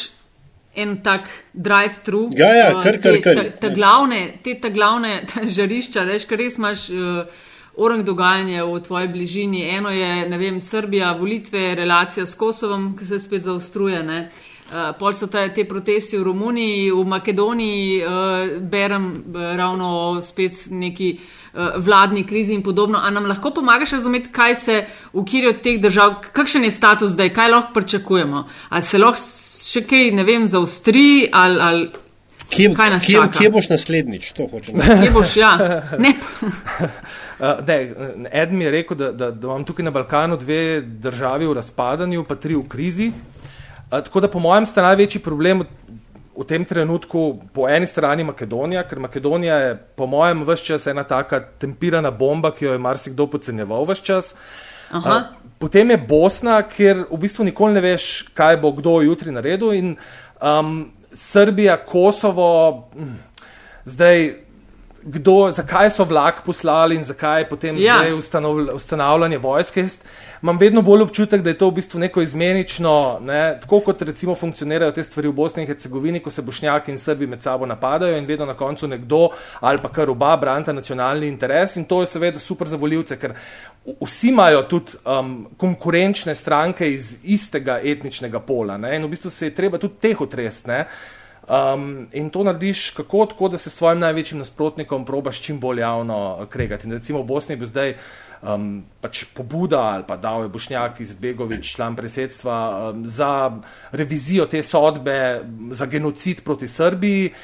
[0.75, 2.31] en tak drive-thru.
[2.37, 3.35] Ja, ja, uh, kar, kar, te- kar.
[3.35, 7.45] ta- ta glavne, te ta glavne ta žarišča, veš, ker res imaš uh,
[7.77, 9.63] orang dogajanje v tvoji bližini.
[9.77, 14.03] Eno je, ne vem, Srbija, volitve, relacija s Kosovom, ki se spet zaostruje.
[14.03, 14.29] Ne?
[14.73, 20.67] Uh, pol so te, te protesti v Romuniji, v Makedoniji, uh, berem uh, ravno spet
[20.71, 21.44] neki uh,
[21.77, 22.99] vladni krizi in podobno.
[22.99, 27.13] A nam lahko pomagaš razumeti, kaj se v kiri od teh držav, kakšen je status
[27.13, 28.47] zdaj, kaj lahko pričakujemo?
[28.69, 29.21] Ali se lahko
[29.65, 31.61] še kaj, ne vem, zaostri ali.
[31.61, 31.93] ali
[32.55, 32.69] Kje,
[33.07, 34.33] kje, kje boš naslednjič?
[34.37, 34.73] To reči.
[35.01, 35.57] Kje boš, ja?
[35.99, 36.15] Ne,
[37.39, 37.77] Uh, ne,
[38.31, 42.25] eden mi je rekel, da, da, da imam tukaj na Balkanu dve državi v razpadanju,
[42.29, 43.09] pa tri v krizi.
[43.11, 45.65] Uh, tako da po mojem sta največji problem
[46.37, 51.05] v, tem trenutku po eni strani Makedonija, ker Makedonija je po mojem vse čas ena
[51.05, 54.35] taka tempirana bomba, ki jo je marsikdo podcenjeval vse čas.
[54.91, 55.21] Aha.
[55.59, 59.73] Potem je Bosna, kjer v bistvu nikoli ne veš, kaj bo kdo jutri naredil.
[59.73, 59.95] In
[60.43, 63.15] um, Srbija, Kosovo, hm,
[63.85, 64.44] zdaj.
[65.07, 67.99] Kdo, zakaj so vlak poslali in zakaj je potem Ja.
[67.99, 69.81] zdaj ustanov, ustanavljanje vojske.
[69.81, 69.99] Jaz
[70.43, 74.35] Imam vedno bolj občutek, da je to v bistvu neko izmenično, ne, tako kot recimo
[74.35, 78.17] funkcionirajo te stvari v Bosni in Hercegovini, ko se bošnjaki in Srbi med sabo napadajo
[78.17, 79.29] in vedno na koncu nekdo
[79.61, 83.35] ali pa kar oba branta nacionalni interes in to je seveda super za voljivce, ker
[84.01, 89.47] vsi imajo tudi um, konkurenčne stranke iz istega etničnega pola ne, in v bistvu se
[89.47, 90.67] je treba tudi teh otrest.
[91.45, 95.81] Um, in to narediš kako tako, da se s svojim največjim nasprotnikom probaš čim bolj
[95.81, 96.87] javno eh, kregati.
[96.87, 97.95] In recimo v Bosni je bil zdaj
[98.43, 102.57] um, pač pobuda ali pa dal je Bošnjak Izetbegovič, član predsedstva,
[102.93, 103.53] um, za
[103.93, 107.35] revizijo te sodbe za genocid proti Srbiji.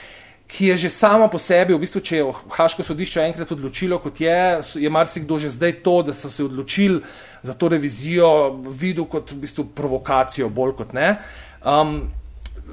[0.50, 4.20] Ki je že sama po sebi, v bistvu, če je Haško sodišče enkrat odločilo, kot
[4.20, 4.38] je,
[4.80, 7.02] je marsikdo že zdaj to, da so se odločili
[7.42, 11.20] za to revizijo, videl kot v bistvu provokacijo, bolj kot ne.
[11.62, 12.08] Um,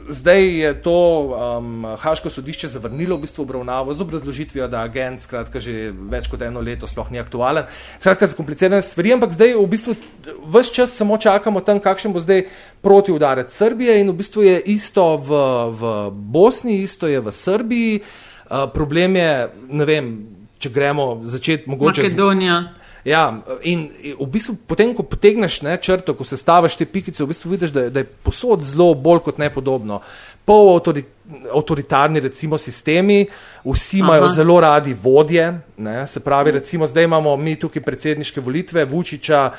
[0.10, 0.96] Zdaj je to
[1.60, 6.41] um, Haško sodišče zavrnilo v bistvu obravnavo z obrazložitvijo, da agent skratka že več kot
[6.41, 7.67] eno leto sploh ni aktualen.
[8.00, 9.98] Skratka, zakomplicirane stvari, ampak zdaj v bistvu
[10.48, 12.48] vse čas samo čakamo tam, kakšen bo zdaj
[12.82, 15.43] protiudarec Srbije in v bistvu je isto v,
[15.76, 18.02] v Bosni, isto je v Srbiji.
[18.48, 19.32] Uh, problem je,
[19.76, 20.12] ne vem,
[20.58, 22.77] če gremo začeti mogoče z Makedonija.
[23.08, 23.86] Ja, in
[24.20, 27.72] v bistvu, potem, ko potegneš ne, črto, ko se staviš te pikice, v bistvu vidiš,
[27.72, 30.02] da, je- da je posod zelo bolj kot nepodobno.
[30.43, 31.06] Pol avtori,
[31.56, 33.22] avtoritarni, recimo, sistemi,
[33.63, 34.34] vsi imajo Aha.
[34.36, 35.48] zelo radi vodje.
[35.78, 39.52] Ne, se pravi, recimo, zdaj imamo mi tukaj predsedniške volitve, Vučiča.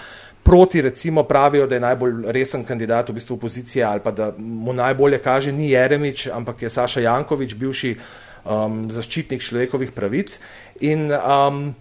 [0.42, 4.72] Proti, recimo, pravijo, da je najbolj resen kandidat v bistvu opozicije, ali pa da mu
[4.72, 7.96] najbolje kaže ni Jeremič, ampak je Saša Jankovič, bivši
[8.44, 10.38] um, zaščitnik človekovih pravic.
[10.80, 11.74] In um,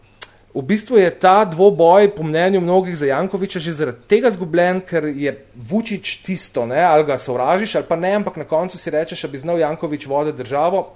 [0.57, 5.05] v bistvu je ta dvoboj, po mnenju mnogih, za Jankoviča že zaradi tega zgubljen, ker
[5.05, 9.21] je Vučić tisto, ne, ali ga sovražiš, ali pa ne, ampak na koncu si rečeš,
[9.21, 10.87] da bi znal Jankovič voditi državo.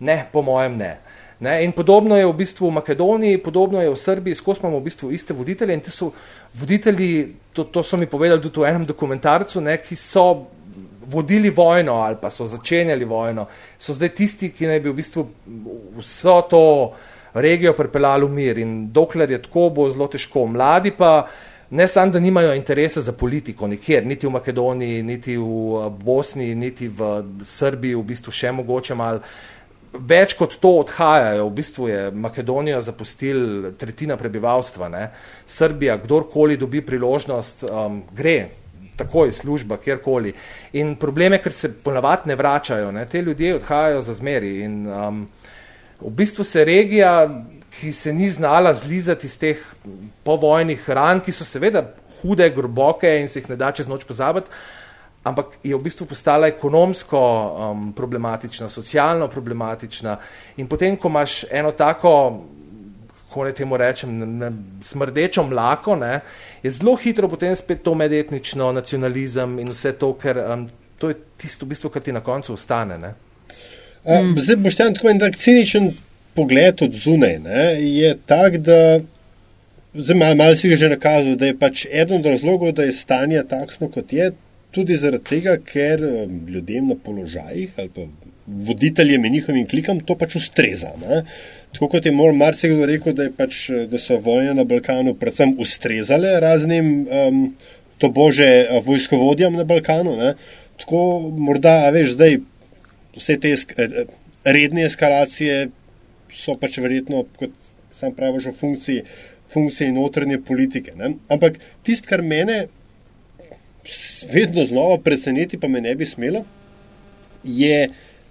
[0.00, 0.98] Ne, po mojem ne.
[1.40, 4.84] Ne, in podobno je v bistvu v Makedoniji, podobno je v Srbiji, skozi imamo v
[4.84, 6.10] bistvu iste voditelje in ti so
[6.60, 10.44] voditelji, to, to so mi povedali tudi v enem dokumentarcu, ne, ki so
[11.08, 13.46] vodili vojno ali pa so začenjali vojno,
[13.78, 15.24] so zdaj tisti, ki naj bi v bistvu
[15.96, 16.62] vso to
[17.34, 20.46] regijo pripeljali v mir in dokler je tako, bo zelo težko.
[20.46, 21.26] Mladi pa
[21.70, 26.88] ne samo, da nimajo interesa za politiko nikjer, niti v Makedoniji, niti v Bosni, niti
[26.88, 29.20] v Srbiji, v bistvu še mogoče malo
[29.90, 31.48] več kot to odhajajo.
[31.48, 34.88] V bistvu je Makedonijo zapustil tretjina prebivalstva.
[34.88, 35.10] Ne.
[35.46, 38.38] Srbija, kdorkoli dobi priložnost, um, gre
[39.00, 40.32] takoj služba, kjerkoli.
[40.76, 43.06] In probleme, ker se ponavadi ne vračajo, ne.
[43.08, 44.58] te ljudje odhajajo za zmeri.
[44.66, 45.22] In um,
[46.00, 47.28] v bistvu se regija,
[47.70, 49.58] ki se ni znala zlizati iz teh
[50.24, 51.84] povojnih ran, ki so seveda
[52.20, 54.50] hude, groboke in se jih ne da čez noč pozabiti,
[55.24, 60.16] ampak je v bistvu postala ekonomsko um, problematična, socialno problematična.
[60.56, 62.12] In potem, ko imaš eno tako,
[63.28, 64.50] kako ne temu rečem, ne, ne,
[64.82, 66.20] smrdečo mlako, ne,
[66.62, 71.20] je zelo hitro potem spet to medetnično nacionalizem in vse to, ker um, to je
[71.36, 72.98] tisto, v bistvu, kar ti na koncu ostane.
[72.98, 73.14] Ne.
[74.04, 75.90] Um, zdaj boš tam tako en tak ciničen
[76.34, 77.38] pogled od zunaj.
[77.44, 79.00] Ne, je tak, da.
[79.94, 82.94] Zdaj, malo mal si ga že nakazal, da je pač eden od razlogov, da je
[82.94, 84.30] stanje takšno, kot je,
[84.70, 88.06] tudi zaradi tega, ker um, ljudem na položajih ali pa
[88.46, 90.92] voditeljem in njihovim klikam to pač ustreza.
[91.02, 91.24] Ne?
[91.74, 96.38] Tako kot je mor marsikdo rekel, da, pač, da so vojne na Balkanu predvsem ustrezale
[96.40, 97.42] raznim um,
[97.98, 98.48] to bože
[98.86, 100.16] vojskovodjam na Balkanu.
[100.16, 100.34] Ne?
[100.80, 101.02] Tako
[101.36, 102.38] morda, a veš, zdaj
[103.16, 104.04] vse te esk eh,
[104.44, 105.68] redne eskalacije
[106.34, 107.54] so pač verjetno, kot
[107.96, 109.02] sam praviš, v funkciji,
[109.50, 110.94] funkciji notranje politike.
[110.96, 111.14] Ne?
[111.28, 112.66] Ampak tisto, kar mene
[114.30, 116.44] vedno znova preseneti, pa me ne bi smelo,
[117.44, 117.88] je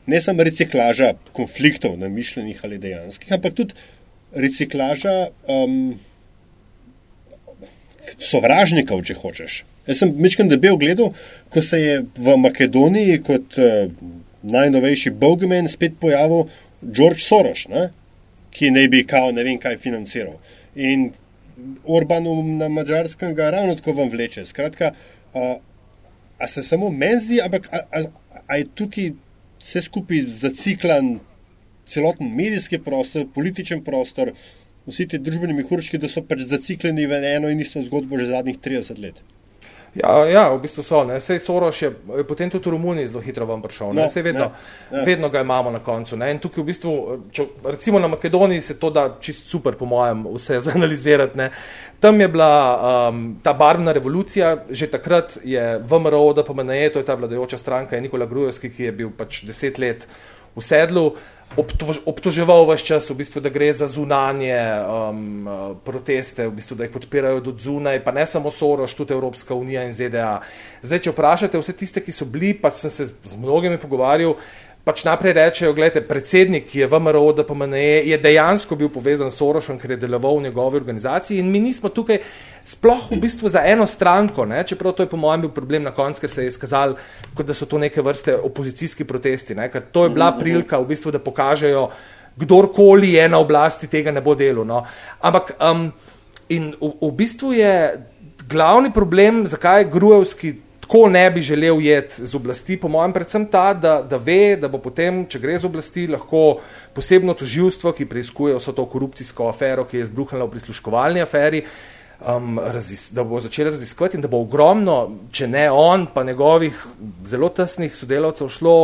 [0.09, 3.73] ne samo reciklaža konfliktov, namišljenih ali dejanskih, ampak tudi
[4.33, 5.15] reciklaža
[5.49, 5.97] um,
[8.17, 9.63] sovražnikov, če hočeš.
[9.89, 11.13] Jaz sem večkrat debel gledal,
[11.49, 13.89] ko se je v Makedoniji kot uh,
[14.43, 16.45] najnovejši bogman spet pojavil
[16.81, 17.89] George Soros, ne?
[18.51, 20.39] ki naj bi kao ne vem kaj financiral.
[20.75, 21.11] In
[21.85, 24.45] Orbanu na mačarskem ga ravno tako vam vleče.
[24.45, 24.93] Skratka,
[25.33, 25.59] uh,
[26.39, 28.01] A se samo meni zdi, ampak a, a,
[28.47, 29.11] a je tukaj
[29.59, 31.17] vse skupaj zaciklan
[31.85, 34.31] celoten medijski prostor, političen prostor,
[34.87, 38.59] vsi ti družbeni mehurčki, da so pač zacikleni v eno in isto zgodbo že zadnjih
[38.63, 39.19] 30 let.
[39.93, 41.03] Ja, ja, v bistvu so.
[41.03, 41.17] Ne.
[41.21, 41.89] Sej Soros je
[42.27, 43.93] potem tudi v Romuniji zelo hitro vam prišel.
[43.97, 45.05] No, Sej vedno, ne, ne.
[45.05, 46.17] vedno ga imamo na koncu.
[46.17, 46.31] Ne.
[46.31, 46.93] In tukaj v bistvu,
[47.33, 51.37] če, recimo na Makedoniji se to da čist super, po mojem, vse zanalizirati.
[51.37, 51.49] Ne.
[51.99, 52.51] Tam je bila
[53.09, 57.17] um, ta barvna revolucija, že takrat je VMRO, da pa me je, to je ta
[57.17, 60.07] vladajoča stranka, je Nikola Grujevski, ki je bil pač deset let
[60.59, 61.05] v sedlu
[62.05, 65.49] obtoževal vse čas, v bistvu, da gre za zunanje um,
[65.81, 69.83] proteste, v bistvu, da jih podpirajo do zunaj, pa ne samo Soros, tudi Evropska unija
[69.83, 70.39] in ZDA.
[70.85, 74.37] Zdaj, če vprašate vse tiste, ki so bili, pa sem se z mnogimi pogovarjal,
[74.89, 79.29] pač naprej rečejo, gledajte, predsednik, ki je v MRO, da pomeneje, je dejansko bil povezan
[79.29, 82.17] s Sorošem, ker je deloval v njegovi organizaciji in mi nismo tukaj
[82.65, 84.63] sploh v bistvu za eno stranko, ne?
[84.65, 86.95] čeprav to je po mojem bil problem na koncu, ker se je izkazal,
[87.37, 89.69] da so to neke vrste opozicijski protesti, ne?
[89.69, 91.85] ker to je bila prilika v bistvu, da pokažejo,
[92.39, 94.65] kdorkoli je na oblasti, tega ne bo delo.
[94.65, 94.81] No?
[95.21, 95.91] Ampak um,
[96.49, 97.73] in v, v bistvu je
[98.49, 100.55] glavni problem, zakaj je Grujevski
[100.89, 104.67] tako ne bi želel jeti z oblasti, po mojem, predvsem ta, da, da ve, da
[104.67, 106.61] bo potem, če gre z oblasti, lahko
[106.97, 111.61] posebno toživstvo, ki preizkuje vso to korupcijsko afero, ki je izbruhnila v prisluškovalni aferi,
[112.25, 114.97] um, razis, da bo začela raziskovati in da bo ogromno,
[115.31, 116.81] če ne on, pa njegovih
[117.29, 118.75] zelo tesnih sodelavcev šlo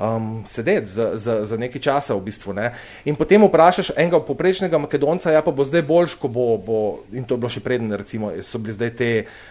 [0.00, 2.52] um, sedeti za, za, za nekaj časa v bistvu.
[2.52, 2.72] Ne.
[3.04, 6.78] In potem vprašaš enega poprečnega Makedonca, ja pa bo zdaj boljš, ko bo, bo,
[7.12, 9.10] in to je bilo še preden, recimo, so bili zdaj te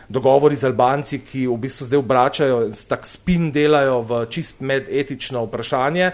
[0.10, 6.14] dogovori z Albanci, ki v bistvu zdaj obračajo, tak spin delajo v čist medetično vprašanje.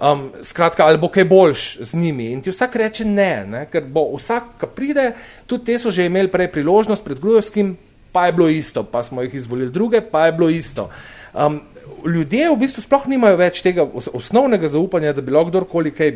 [0.00, 2.30] Um, skratka, ali bo kaj boljš z njimi.
[2.32, 5.10] In ti vsak reče ne, ne, ker bo vsak, ki pride,
[5.50, 7.74] tudi te so že imeli prej priložnost pred Grujevskim,
[8.12, 10.88] pa je bilo isto, pa smo jih izvolili druge, pa je bilo isto.
[11.34, 11.60] Um,
[12.06, 16.14] ljudje v bistvu sploh nimajo več tega osnovnega zaupanja, da bi lahko kdorkoli kaj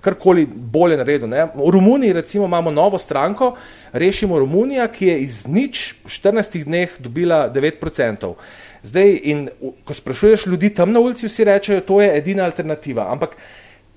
[0.00, 1.28] karkoli bolje naredil.
[1.28, 1.44] Ne?
[1.54, 3.52] V Romuniji recimo imamo novo stranko,
[3.92, 8.34] rešimo Romunija, ki je iz nič v 14 dneh dobila 9%.
[8.82, 9.48] Zdaj, in
[9.84, 13.10] ko sprašuješ ljudi tam na ulici, vsi rečejo, to je edina alternativa.
[13.12, 13.36] Ampak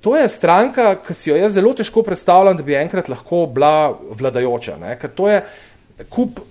[0.04, 3.94] to je stranka, ki si jo jaz zelo težko predstavljam, da bi enkrat lahko bila
[4.20, 4.76] vladajoča.
[4.82, 4.98] Ne?
[5.00, 5.40] Ker to je
[6.12, 6.42] kup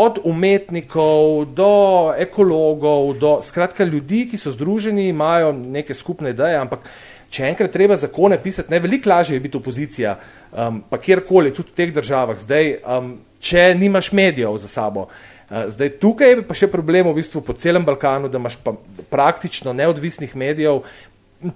[0.00, 1.72] od umetnikov do
[2.16, 6.86] ekologov, do skratka ljudi, ki so združeni, imajo neke skupne ideje, ampak
[7.30, 10.16] če enkrat treba zakone pisati, ne veliko lažje je biti opozicija,
[10.52, 15.06] um, pa kjerkoli, tudi v teh državah, zdaj, um, če nimaš medijev za sabo.
[15.06, 18.74] Uh, zdaj, tukaj je pa še problem v bistvu po celem Balkanu, da imaš pa
[19.12, 20.82] praktično neodvisnih medijev,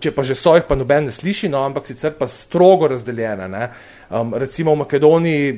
[0.00, 3.70] če pa že so jih, pa noben ne sliši, no, ampak sicer pa strogo razdeljene.
[4.12, 5.48] Um, recimo v Makedoniji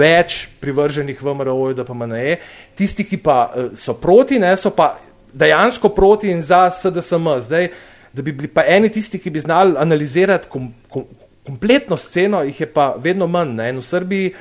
[0.00, 2.38] več privrženih v MRO-ju, da pa MNE,
[2.78, 4.94] tisti, ki pa uh, so proti, ne, so pa
[5.32, 7.28] dejansko proti in za SDSM.
[7.46, 7.68] Zdaj,
[8.12, 11.04] da bi bili pa eni tisti, ki bi znali analizirati kom, kom,
[11.46, 13.54] kompletno sceno, jih je pa vedno manj.
[13.60, 13.68] Ne.
[13.74, 14.32] In v Srbiji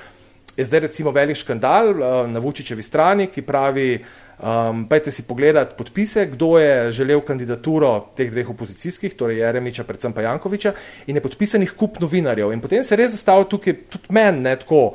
[0.58, 3.92] je zdaj recimo velik škandal uh, na Vučičevi strani, ki pravi,
[4.40, 10.14] Um, Pejte si pogledati podpise, kdo je želel kandidaturo teh dveh opozicijskih, torej Jeremiča, predvsem
[10.16, 10.72] pa Jankoviča,
[11.08, 12.54] in je podpisanih kup novinarjev.
[12.56, 14.94] In potem se res zastavlja tukaj tudi meni, ne tako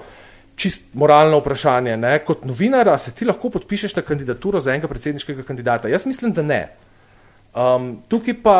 [0.57, 5.43] čist moralno vprašanje, ne, kot novinar, se ti lahko podpišeš na kandidaturo za enega predsedniškega
[5.43, 5.89] kandidata.
[5.89, 6.63] Jaz mislim, da ne.
[7.55, 8.59] Um, tukaj pa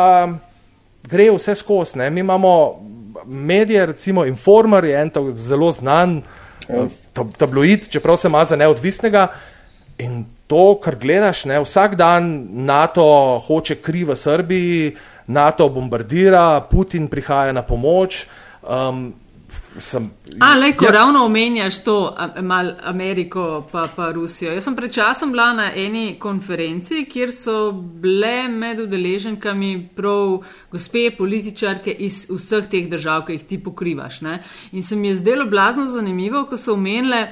[1.07, 2.09] gre vse skozi.
[2.09, 2.53] Mi imamo
[3.25, 6.21] medije, recimo Informer je en zelo znan
[6.69, 6.87] ja.
[7.37, 9.27] tabloid, čeprav se ima za neodvisnega.
[9.97, 14.95] In to, kar gledaš, ne, vsak dan NATO hoče kri v Srbiji,
[15.27, 18.25] NATO bombardira, Putin prihaja na pomoč.
[18.63, 19.13] Um,
[19.79, 20.09] sem,
[20.39, 20.91] A, le, ko ja.
[20.91, 24.53] ravno omenjaš to, mal Ameriko pa, pa Rusijo.
[24.53, 30.37] Jaz sem pred časom bila na eni konferenci, kjer so bile med udeleženkami prav
[30.71, 34.21] gospe političarke iz vseh teh držav, ki jih ti pokrivaš.
[34.21, 34.39] Ne?
[34.71, 37.27] In se mi je zdelo blazno zanimivo, ko so omenile,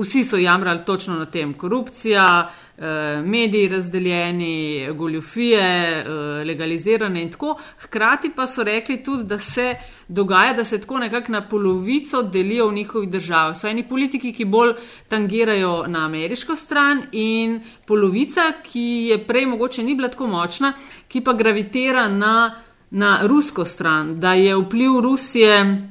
[0.00, 1.54] vsi so jamrali točno na tem.
[1.54, 2.82] Korupcija, eh,
[3.24, 6.04] mediji razdeljeni, goljufije, eh,
[6.44, 7.56] legalizirane in tako.
[7.78, 9.74] Hkrati pa so rekli tudi, da se
[10.08, 13.56] dogaja, da se tako nekako na polovico delijo v njihovih državah.
[13.56, 14.72] So eni politiki, ki bolj
[15.08, 20.72] tangirajo na ameriško stran in polovica, ki je prej mogoče ni bila tako močna,
[21.08, 25.90] ki pa gravitira na, na rusko stran, da je vpliv Rusije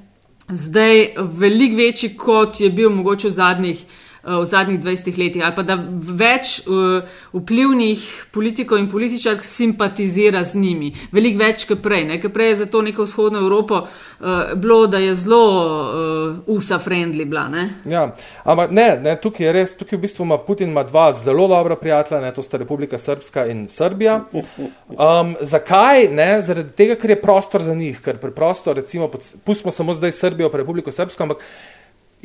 [0.54, 3.84] zdaj veliko večji, kot je bil mogoče v zadnjih,
[4.24, 8.04] v zadnjih 20 letih, ali pa da več uh, vplivnih
[8.36, 12.04] politikov in političark simpatizira z njimi, veliko več kot prej.
[12.10, 17.26] Nekaj prej je za to neko vzhodno Evropo uh, bilo, da je zelo uh, USA-friendly
[17.30, 17.48] bila.
[17.50, 17.66] Ne?
[17.88, 18.10] Ja,
[18.44, 21.80] ampak ne, ne, tukaj je res, tukaj v bistvu ima Putin ima dva zelo dobra
[21.80, 24.20] prijatelja, ne, to sta Republika Srpska in Srbija.
[24.34, 26.10] Um, zakaj?
[26.12, 29.10] Ne, zaradi tega, ker je prostor za njih, ker preprosto, recimo,
[29.46, 31.46] pustimo samo zdaj Srbijo, pa Republiko Srpsko, ampak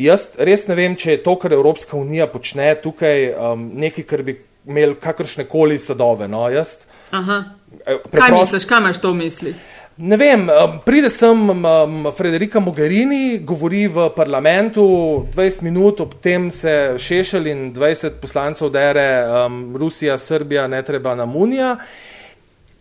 [0.00, 4.24] Jaz res ne vem, če je to, kar Evropska unija počne tukaj, um, nekaj, kar
[4.26, 6.26] bi imel kakršne koli sadove.
[6.28, 6.80] No, jaz,
[7.14, 7.44] Aha.
[7.86, 8.18] Eh, preprost...
[8.18, 9.54] Kaj misliš, kaj imaš to v misli?
[9.96, 14.82] Ne vem, um, pride sem um, Frederika Mogherini, govori v parlamentu
[15.30, 21.14] 20 minut, ob tem se Šešelj in 20 poslancev dere um, Rusija, Srbija, ne treba
[21.14, 21.76] nam Unija.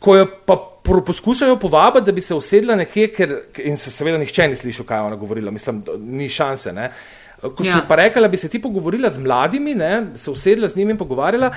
[0.03, 4.47] Ko jo pa poskušajo povabiti, da bi se usedla nekje, ker, in se seveda nihče
[4.51, 6.73] ni slišal, kaj je ona govorila, mislim, ni šanse.
[6.75, 6.89] Ne?
[7.41, 7.77] Ko ja.
[7.77, 10.05] si pa rekla, da bi se ti pogovorila z mladimi, ne?
[10.15, 11.51] se usedla z njimi in pogovarjala,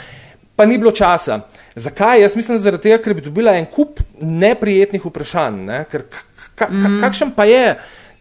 [0.56, 1.40] pa ni bilo časa.
[1.74, 2.22] Zakaj?
[2.22, 5.62] Jaz mislim, zaradi tega, ker bi dobila en kup neprijetnih vprašanj.
[5.66, 5.84] Ne?
[5.90, 6.06] Ker,
[6.54, 7.00] ka, ka, mm.
[7.02, 7.76] Kakšen pa je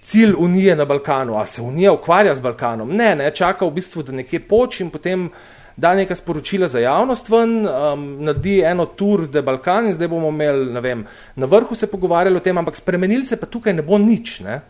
[0.06, 1.38] cilj Unije na Balkanu?
[1.38, 2.92] A se Unija ukvarja z Balkanom?
[2.96, 5.30] Ne, ne, čaka v bistvu, da nekje poč in potem
[5.78, 10.30] da neka sporočila za javnost ven, um, naredi eno tur de Balkan in zdaj bomo
[10.30, 13.84] imeli, ne vem, na vrhu se pogovarjali o tem, ampak spremenili se pa tukaj ne
[13.84, 14.40] bo nič.
[14.40, 14.62] Ne?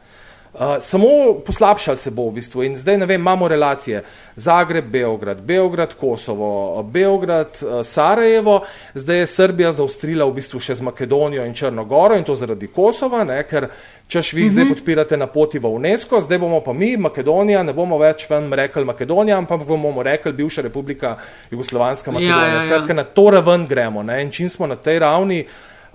[0.55, 1.07] Uh, samo
[1.45, 4.03] poslabšal se bo v bistvu in zdaj ne vem, imamo relacije
[4.35, 8.61] Zagreb, Beograd, Beograd, Kosovo, Beograd, uh, Sarajevo,
[8.93, 13.25] zdaj je Srbija zaustrila v bistvu še z Makedonijo in Črnogoro in to zaradi Kosova,
[13.27, 13.67] ne, ker
[14.07, 14.51] češ vi uh -huh.
[14.51, 14.73] zdaj mhm.
[14.73, 18.85] podpirate na poti v UNESCO, zdaj bomo pa mi, Makedonija, ne bomo več vam rekli
[18.85, 21.17] Makedonija, ampak bomo rekli bivša republika
[21.51, 22.45] Jugoslovanska Makedonija.
[22.45, 22.63] Ja, ja, ja.
[22.63, 25.45] Skratka, na to raven gremo ne, in čim smo na tej ravni,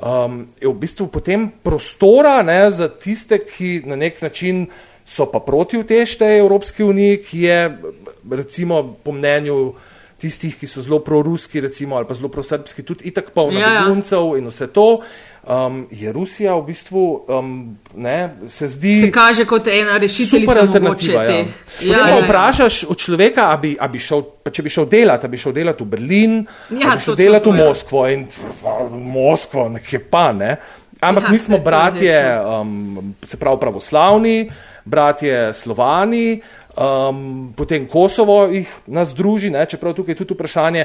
[0.00, 4.66] um, je v bistvu potem prostora ne, za tiste, ki na nek način
[5.06, 7.58] so pa proti v tešte Evropske unije, ki je
[8.30, 9.74] recimo po mnenju
[10.20, 13.80] tistih, ki so zelo proruski, recimo, ali pa zelo prosrbski, tudi itak polno ja, ja.
[13.80, 15.00] beguncev in vse to.
[15.40, 19.00] Um, je Rusija v bistvu, um, ne, se zdi.
[19.00, 20.52] Se kaže kot ena rešiteljica.
[20.52, 21.22] Super alternativa.
[21.24, 21.30] Ja.
[21.32, 21.46] Ja,
[21.80, 22.18] ja, ja.
[22.24, 25.40] Vprašaš od človeka, a bi, a bi šel, pa če bi šel delati, a bi
[25.40, 26.36] šel delati v Berlin,
[26.76, 28.26] ja, bi šel delati v Moskvo in
[28.60, 30.58] v Moskvo, nekje pa ne.
[31.00, 34.50] Ampak ja, mi smo bratje, um, se pravi pravoslavni,
[34.84, 36.42] bratje slovani,
[36.76, 40.84] um, potem Kosovo jih nas druži, ne, čeprav tukaj je tudi vprašanje,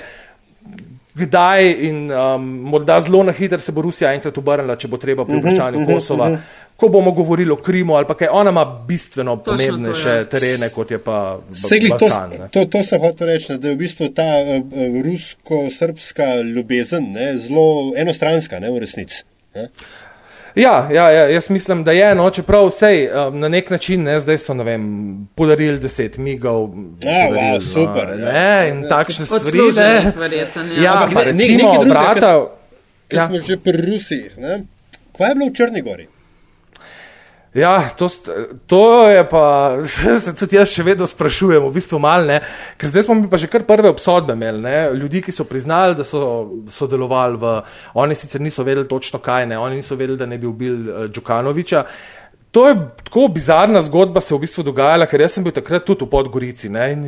[1.16, 5.26] kdaj in um, morda zelo na hiter se bo Rusija enkrat obrnila, če bo treba
[5.26, 6.74] pri mhm, vprašanju uh -huh, Kosova, uh -huh.
[6.76, 10.26] ko bomo govorili o Krimu ali pa kaj, ona ima bistveno pomembnejše ja.
[10.26, 12.32] terene, kot je pa Segli, Balkan.
[12.32, 17.38] To, to, to se hoče reči, da je v bistvu ta uh, rusko-srpska ljubezen ne,
[17.38, 19.24] zelo enostranska ne, v resnici.
[20.56, 24.20] Ja, ja, ja, jaz mislim, da je, no, čeprav vse um, na nek način, ne,
[24.20, 24.86] zdaj so vem,
[25.36, 26.70] podarili deset migov.
[27.04, 28.14] Ja, wow, super.
[28.16, 29.66] No, ne, in takšne stvari.
[29.76, 30.84] Ne, verjeten, ja.
[30.84, 32.32] ja, ampak recimo, ne, brata.
[33.08, 33.28] ker ja.
[33.28, 34.32] smo že pri Rusiji.
[34.38, 34.64] Ne?
[35.18, 36.08] Kaj je bilo v Črni gori?
[37.56, 38.10] Ja, to,
[38.68, 39.78] to je pa,
[40.26, 42.36] se tudi jaz še vedno sprašujem, v bistvu malo
[42.76, 45.96] ker zdaj smo mi pa že kar prve obsodbe imeli, ne, ljudi, ki so priznali,
[45.96, 46.20] da so
[46.68, 47.54] sodelovali v,
[47.96, 51.06] oni sicer niso vedeli točno kaj, ne, oni niso vedeli, da ne bi ubil uh,
[51.08, 51.86] Djukanoviča,
[52.56, 55.84] To je tako bizarna zgodba, se je v bistvu dogajala, ker jaz sem bil takrat
[55.84, 56.70] tudi v Podgorici.
[56.72, 57.02] In...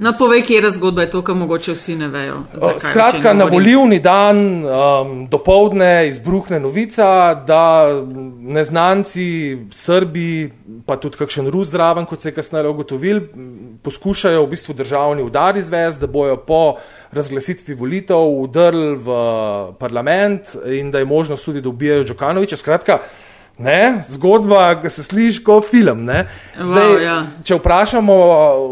[0.00, 2.38] No, povej, kje je zgodba, je to, kar mogoče vsi ne vejo.
[2.54, 7.60] Zakaj, Skratka, na volivni dan, um, do povdne, izbruhne novica, da
[8.56, 9.28] neznanci,
[9.76, 10.30] Srbi,
[10.88, 13.20] pa tudi kakšen Rus zraven, kot se je kasneje ugotovil,
[13.84, 16.62] poskušajo v bistvu državni udar izvesti, da bojo po
[17.12, 19.22] razglasitvi volitev udrli v
[19.76, 22.56] parlament in da je možnost tudi, da ubijajo Džokanoviča.
[22.56, 23.02] Skratka,
[23.58, 24.02] Ne?
[24.08, 26.06] Zgodba, se sliši kot film.
[26.54, 27.18] Zdaj, wow, ja.
[27.44, 28.16] Če vprašamo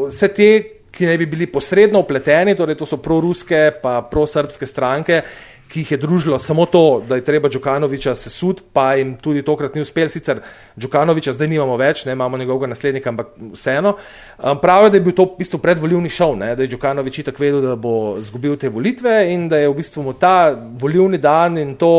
[0.07, 0.51] vse te,
[0.97, 5.21] ki ne bi bili posredno upleteni, torej to so proruske pa prosrpske stranke,
[5.67, 9.75] ki jih je družilo samo to, da je treba Džukanoviča sesud, pa jim tudi tokrat
[9.75, 10.41] ni uspel, sicer
[10.79, 13.97] Džukanoviča zdaj nimamo več, ne imamo njegovega naslednika, ampak vseeno.
[14.39, 16.55] Um, pravijo, da je bil to v bistvu predvoljivni šov, ne?
[16.57, 20.07] da je Džukanovič itak vedel, da bo zgubil te volitve in da je v bistvu
[20.07, 21.93] mu ta volivni dan in to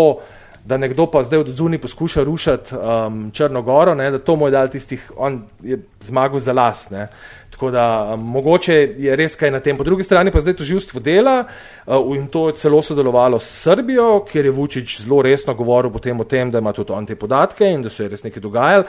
[0.67, 4.51] da nekdo pa zdaj od zunaj poskuša rušiti um, Črnogoro, ne, da to mu je
[4.51, 6.89] dal tistih, on je zmagal za las.
[6.89, 7.07] Ne.
[7.51, 9.77] Tako da um, mogoče je res kaj na tem.
[9.77, 14.25] Po drugi strani pa zdaj toživstvo dela uh, in to je celo sodelovalo s Srbijo,
[14.31, 17.65] kjer je Vučić zelo resno govoril potem o tem, da ima tudi on te podatke
[17.65, 18.83] in da se je res nekaj dogajalo.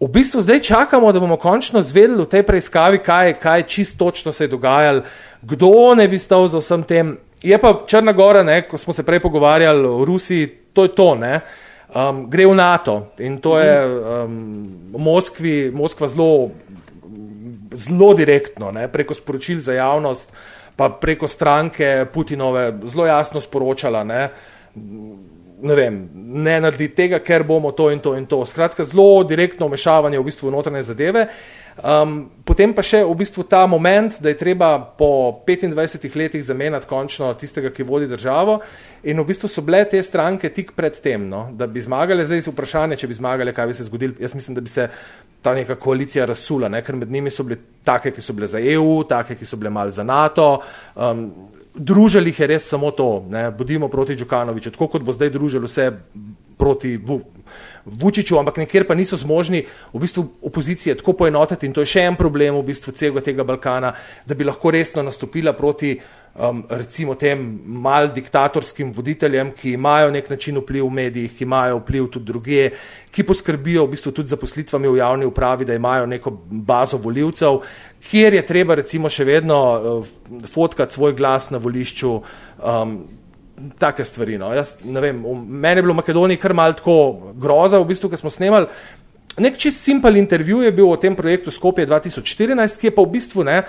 [0.00, 4.32] V bistvu zdaj čakamo, da bomo končno zvedeli v tej preiskavi, kaj, kaj čisto točno
[4.32, 5.02] se je dogajalo,
[5.42, 7.18] kdo ne bi stal za vsem tem.
[7.42, 11.18] Je pa Črna Gora, ne, ko smo se prej pogovarjali o Rusiji, to je to.
[11.92, 14.64] Um, gre v NATO in to je um,
[14.98, 16.50] Moskvi, Moskva zelo,
[17.74, 20.32] zelo direktno, ne, preko sporočil za javnost,
[20.76, 24.04] pa preko stranke Putinove, zelo jasno sporočala.
[24.04, 24.28] Ne,
[25.62, 28.40] ne, vem, ne naredi tega, ker bomo to in to in to.
[28.46, 31.26] Skratka, zelo direktno vmešavanje v bistvu v notranje zadeve.
[31.80, 36.86] Um, potem pa še v bistvu ta moment, da je treba po 25 letih zamenjati
[36.86, 38.58] končno tistega, ki vodi državo.
[39.08, 42.26] In v bistvu so bile te stranke tik pred tem, no, da bi zmagale.
[42.28, 44.18] Zdaj je vprašanje, če bi zmagale, kaj bi se zgodilo.
[44.20, 44.88] Jaz mislim, da bi se
[45.42, 47.58] ta neka koalicija razsula, ne, ker med njimi so bile
[47.88, 50.60] take, ki so bile za EU, take, ki so bile mal za NATO.
[50.94, 51.26] Um,
[51.74, 55.64] družili jih je res samo to, ne, bodimo proti Džukanoviču, tako kot bo zdaj družil
[55.64, 55.88] vse
[56.58, 56.98] proti
[57.84, 62.06] Vučiću, ampak nekjer pa niso zmožni v bistvu opozicije tako poenotiti in to je še
[62.06, 63.92] en problem v bistvu celega tega Balkana,
[64.26, 65.96] da bi lahko resno nastopila proti
[66.34, 71.80] um, recimo tem mal diktatorskim voditeljem, ki imajo nek način vpliv v medijih, ki imajo
[71.80, 72.68] vpliv tudi druge,
[73.10, 77.58] ki poskrbijo v bistvu tudi za poslitvami v javni upravi, da imajo neko bazo voljivcev,
[78.10, 80.14] kjer je treba recimo še vedno uh,
[80.48, 82.14] fotkati svoj glas na volišču.
[82.62, 83.02] Um,
[83.78, 84.38] take stvari.
[84.38, 84.52] No.
[84.54, 88.32] Jaz, vem, meni je bilo v Makedoniji kar mal tako groza, v bistvu, ker smo
[88.32, 88.68] snemali.
[89.40, 93.12] Nek čist simpel intervju je bil o tem projektu Skopje 2014, ki je pa v
[93.14, 93.62] bistvu ne,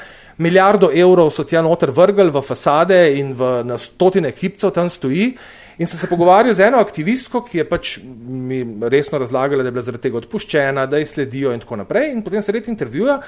[0.43, 5.31] milijardo evrov so tja noter vrgli v fasade in v, na stotine kipcev tam stoji.
[5.79, 8.59] In sem se pogovarjal z eno aktivistko, ki je pač mi
[8.91, 12.11] resno razlagala, da je bila zaradi tega odpuščena, da ji sledijo in tako naprej.
[12.11, 13.21] In potem sredi intervjuja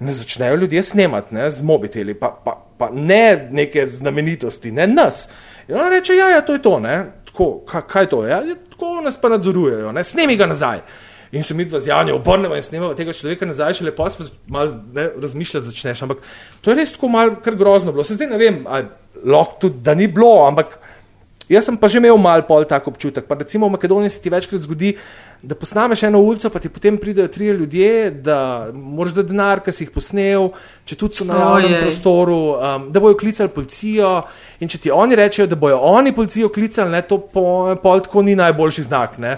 [0.00, 5.28] ne začnejo ljudje snemati ne, z mobiteli, pa, pa, pa ne neke znamenitosti, ne nas.
[5.68, 6.96] In ona reče, ja, ja, to je to, ne,
[7.26, 8.40] tako, kaj, kaj to je, ja,
[8.70, 10.82] tako nas pa nadzorujejo, ne, snemi ga nazaj.
[11.32, 14.28] In se mi dva z javnjo obrnemo in snemamo tega človeka nazaj, še lepo se
[14.46, 16.02] malo razmišljati začneš.
[16.06, 16.22] Ampak
[16.62, 18.04] to je res tako malo grozno bilo.
[18.06, 18.86] Se zdaj ne vem, ali
[19.24, 20.78] lahko tudi, da ni bilo, ampak
[21.46, 23.26] Jaz sem pa že imel mal pol tak občutek.
[23.30, 24.96] Pa recimo v Makedoniji se ti večkrat zgodi,
[25.42, 28.38] da posnameš eno ulico, pa ti potem pridejo trije ljudje, da
[28.74, 30.50] moraš da denar, ki si jih posnel,
[30.82, 34.24] če tudi so na javnem prostoru, um, da bojo klicali policijo.
[34.58, 38.34] In če ti oni rečejo, da bojo oni policijo klicali, ne, to pol tako ni
[38.34, 39.14] najboljši znak.
[39.22, 39.36] Ne.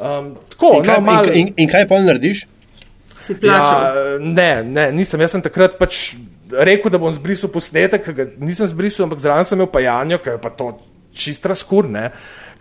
[0.00, 1.28] Um, tako, in, kaj, no, mal...
[1.28, 2.46] in, in, in kaj pa narediš?
[3.20, 3.84] Si plačal?
[3.84, 5.20] Ja, ne, ne, nisem.
[5.20, 6.14] Jaz sem takrat pač
[6.48, 8.08] rekel, da bom zbrisal posnetek,
[8.40, 10.70] nisem zbrisal, ampak zraven sem imel pa Janjo, ker je pa to
[11.14, 12.10] čist razkur, ne?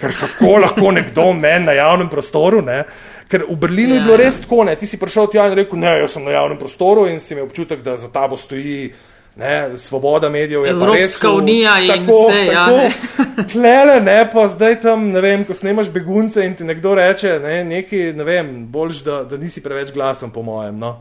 [0.01, 2.61] ker kako lahko nekdo meni na javnem prostoru.
[2.65, 2.83] Ne?
[3.29, 3.99] Ker v Berlinu ja.
[3.99, 4.23] je bilo ja.
[4.25, 4.75] res tako, ne?
[4.75, 7.45] ti si prišel tja in rekel, ne, jaz sem na javnem prostoru in si imel
[7.45, 8.91] občutek, da za tabo stoji.
[9.31, 12.39] Ne, svoboda medijev je Evropska res, unija in tako, vse.
[12.51, 16.97] Ja, tako, klele, ne, pa zdaj tam, ne vem, ko snemaš begunce in ti nekdo
[16.99, 20.75] reče, ne, neki, ne vem, boljš, da, da nisi preveč glasen, po mojem.
[20.83, 20.97] No.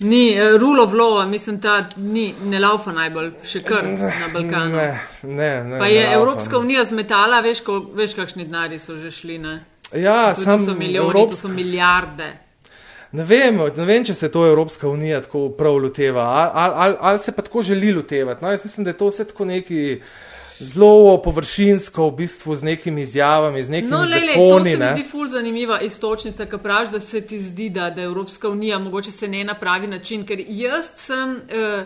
[0.00, 4.76] Ni, uh, rule of law, mislim, da ne laufa najbolj, še kar na Balkanu.
[4.76, 4.88] Ne,
[5.22, 9.10] ne, ne, pa je ne Evropska unija zmetala, veš, ko, veš kakšni denari so že
[9.10, 9.38] šli.
[9.38, 9.60] Ne?
[9.94, 11.30] Ja, to so milijoni, Evropsk...
[11.30, 12.32] to so milijarde.
[13.12, 17.18] Ne vem, ne vem, če se to Evropska unija tako prav loteva, ali, ali, ali
[17.18, 18.44] se pa tako želi lotevati.
[18.44, 20.00] No, jaz mislim, da je to vse tako neki
[20.66, 24.70] zelo površinsko, v bistvu z nekimi izjavami, z nekimi No, lej, lej, to zakoni.
[24.70, 24.94] se mi ne.
[24.94, 29.10] zdi ful zanimiva istočnica, ki praviš, da se ti zdi, da, da Evropska unija mogoče
[29.12, 31.82] se ne na pravi način, ker jaz sem uh,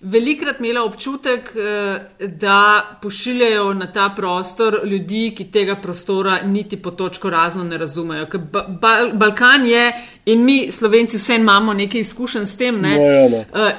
[0.00, 6.90] velikrat imela občutek, uh, da pošiljajo na ta prostor ljudi, ki tega prostora niti po
[6.90, 8.26] točko razno ne razumejo.
[8.26, 9.92] Ker ba Bal Balkan je
[10.26, 12.80] in mi, Slovenci, vse imamo nekaj izkušenj s tem.
[12.80, 12.96] Ne?
[12.96, 13.36] No, ja, no.
[13.38, 13.70] Uh,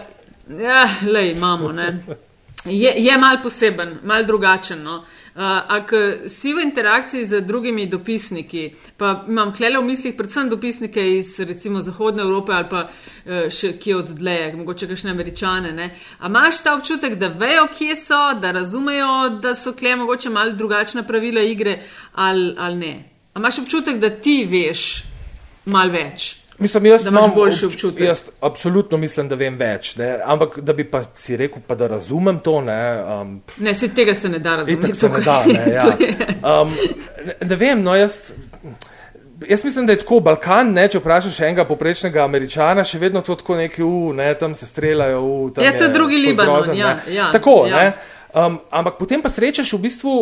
[0.61, 1.71] ja, lej, imamo.
[1.71, 2.03] Ne?
[2.65, 4.83] Je, je mal poseben, mal drugačen.
[4.83, 4.95] No?
[5.35, 5.93] Uh, Ak
[6.27, 11.81] si v interakciji z drugimi dopisniki, pa imam klele v mislih predvsem dopisnike iz recimo
[11.81, 15.71] Zahodne Evrope ali pa uh, še kje od dleje, mogoče kakšne američane.
[15.73, 15.89] Ne?
[16.19, 20.53] A imaš ta občutek, da vejo, kje so, da razumejo, da so kle mogoče mal
[20.53, 21.79] drugačna pravila igre
[22.13, 22.93] ali, ali ne?
[23.33, 25.03] A imaš občutek, da ti veš
[25.65, 26.40] mal več?
[26.61, 28.01] Mislim, jaz Da imaš boljši obč- občutek.
[28.01, 29.95] Jaz absolutno mislim, da vem več.
[29.95, 30.19] Ne?
[30.25, 32.61] Ampak da bi pa si rekel, pa da razumem to.
[32.61, 32.79] Ne,
[33.15, 34.93] um, Ne, se tega se ne da razumeti.
[34.93, 35.43] Se ne da.
[35.45, 35.85] Ne, ja.
[35.99, 36.73] Je- um,
[37.25, 38.17] ne, ne vem, no jaz.
[39.41, 43.33] Jaz mislim, da je tako Balkan, ne, če vprašaš enega poprečnega američana, še vedno to
[43.35, 45.21] tako neki, u, ne, tam se streljajo.
[45.21, 47.13] U, tam Ja, to je drugi Libanon, grozen, ja, ne.
[47.13, 47.75] ja, tako, ja.
[47.75, 47.93] ne.
[48.35, 50.13] Um, ampak potem pa srečaš v bistvu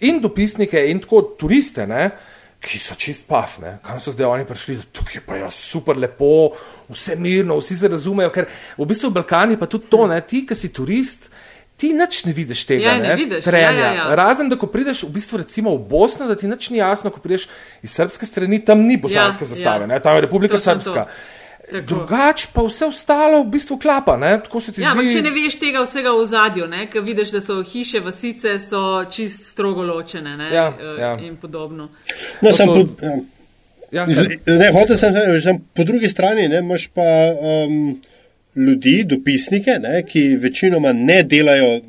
[0.00, 2.10] in dopisnike, in tako turiste, ne,
[2.60, 3.78] ki so čist paf, ne.
[3.82, 6.50] kam so zdaj oni prišli, da tukaj pa je ja, super lepo,
[6.92, 8.44] vse mirno, vsi se razumejo, ker
[8.76, 11.30] v bistvu Balkan je pa tudi to, ne, ti, ki si turist.
[11.80, 13.70] Ti nič ne vidiš tega, Ja, ne vidiš, trenja.
[13.72, 14.14] ja, ja, ja.
[14.14, 17.22] Razen, da ko prideš v bistvu recimo v Bosno, da ti nič ni jasno, ko
[17.24, 17.46] prideš
[17.80, 19.86] iz srpske strani, tam ni bosanske Ja, zastave, ja.
[19.88, 21.04] ne, tam je Republika Točno Srpska.
[21.08, 21.39] Tako.
[21.72, 25.14] Drugač pa vse ostalo v bistvu klapa, ne, tako se ti Ja, ampak zdi.
[25.14, 29.46] če ne veš tega vsega v zadju, ker vidiš, da so hiše, vasice, so čist
[29.46, 31.12] strogo ločene ne, Ja, eh, ja.
[31.18, 31.88] in podobno.
[32.42, 33.18] No, sem so- po, ja.
[33.92, 37.02] Ja, Z- ne, hotel sem reči, da po drugi strani ne, imaš pa
[37.32, 38.00] um,
[38.56, 41.80] ljudi, dopisnike, ne, ki večinoma ne delajo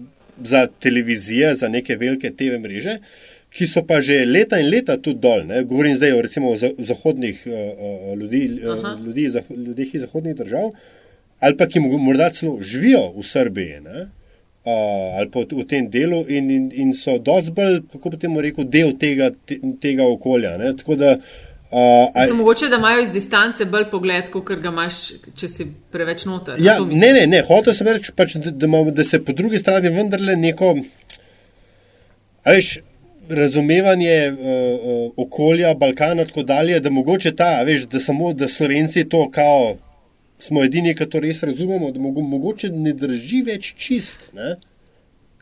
[0.44, 2.98] za televizije, za neke velike TV mreže,
[3.52, 5.44] ki so pa že leta in leta tudi dol.
[5.48, 5.64] Ne.
[5.68, 10.02] Govorim zdaj o recimo o za- zahodnih uh, uh, ljudi, uh, ljudi, zah, ljudeh iz
[10.02, 10.72] zahodnih držav,
[11.40, 13.80] ali pa ki morda celo živijo v Srbiji.
[13.84, 14.08] Ne.
[14.62, 18.42] Uh, ali pa v, tem delu, in, in, in so dosti bolj, kako bi temu
[18.42, 20.52] rekel, del tega, te, tega okolja.
[20.62, 20.76] Ne?
[20.78, 25.00] Tako da, uh, a, So mogoče, da imajo iz distance bolj pogled, kot ga imaš,
[25.34, 26.62] če si preveč noter.
[26.62, 29.90] ja, ne, ne, ne, hotel sem reči, pač, da, da, da se po drugi strani
[29.90, 30.76] vendarle neko,
[32.46, 32.76] veš,
[33.30, 39.10] razumevanje uh, okolja, Balkana in tako dalje, da mogoče ta, veš, da samo, da Slovenci
[39.10, 39.78] to kao.
[40.40, 44.32] Smo edini, ki to res razumemo, da mogo, mogoče ne drži več čist.
[44.34, 44.56] Ne,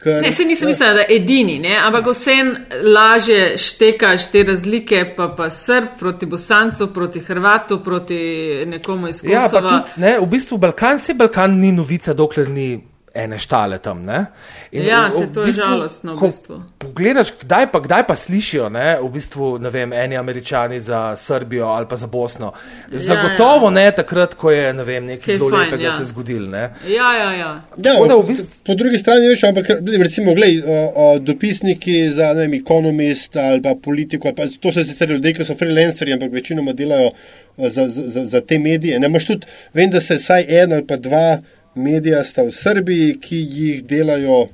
[0.03, 1.75] Ker, Ne, se nisem mislila, da je edini, ne?
[1.83, 2.53] ampak vsem
[2.83, 8.19] lažje štekaš te razlike, pa, pa Srb proti Bosancu, proti Hrvatu, proti
[8.65, 9.69] nekomu iz Ja, pa Kosova.
[9.69, 12.79] tudi, ne, v bistvu Balkan, se Balkan ni novica, dokler ni
[13.19, 14.03] ene štale tam.
[14.03, 14.25] Ne?
[14.71, 16.55] In Ja, v- v saj to je žalostno, v bistvu.
[16.77, 21.67] Pogledaš, kdaj pa, kdaj pa slišijo, ne, v bistvu, ne vem, eni američani za Srbijo
[21.67, 22.53] ali pa za Bosno.
[22.89, 23.71] Zagotovo ja.
[23.71, 25.91] ne takrat, ko je, ne vem, nekaj Kaj zelo lepega ja.
[25.91, 26.49] se zgodil.
[26.49, 26.69] Ne.
[26.87, 27.51] Ja, ja, ja.
[27.77, 29.65] Ja, Tako da v bistvu- Po drugi strani, veš, ampak
[29.99, 34.71] recimo, glej, o, o, dopisniki za ne vem, Economist ali pa politiko, ali pa, to
[34.71, 37.11] so sicer ljudje, ki so freelanceri, ampak večinoma delajo
[37.57, 38.99] za, za, za, te medije.
[38.99, 41.39] Ne, tudi, vem, da se vsaj en ali pa dva
[41.79, 44.47] medija sta v Srbiji, ki jih delajo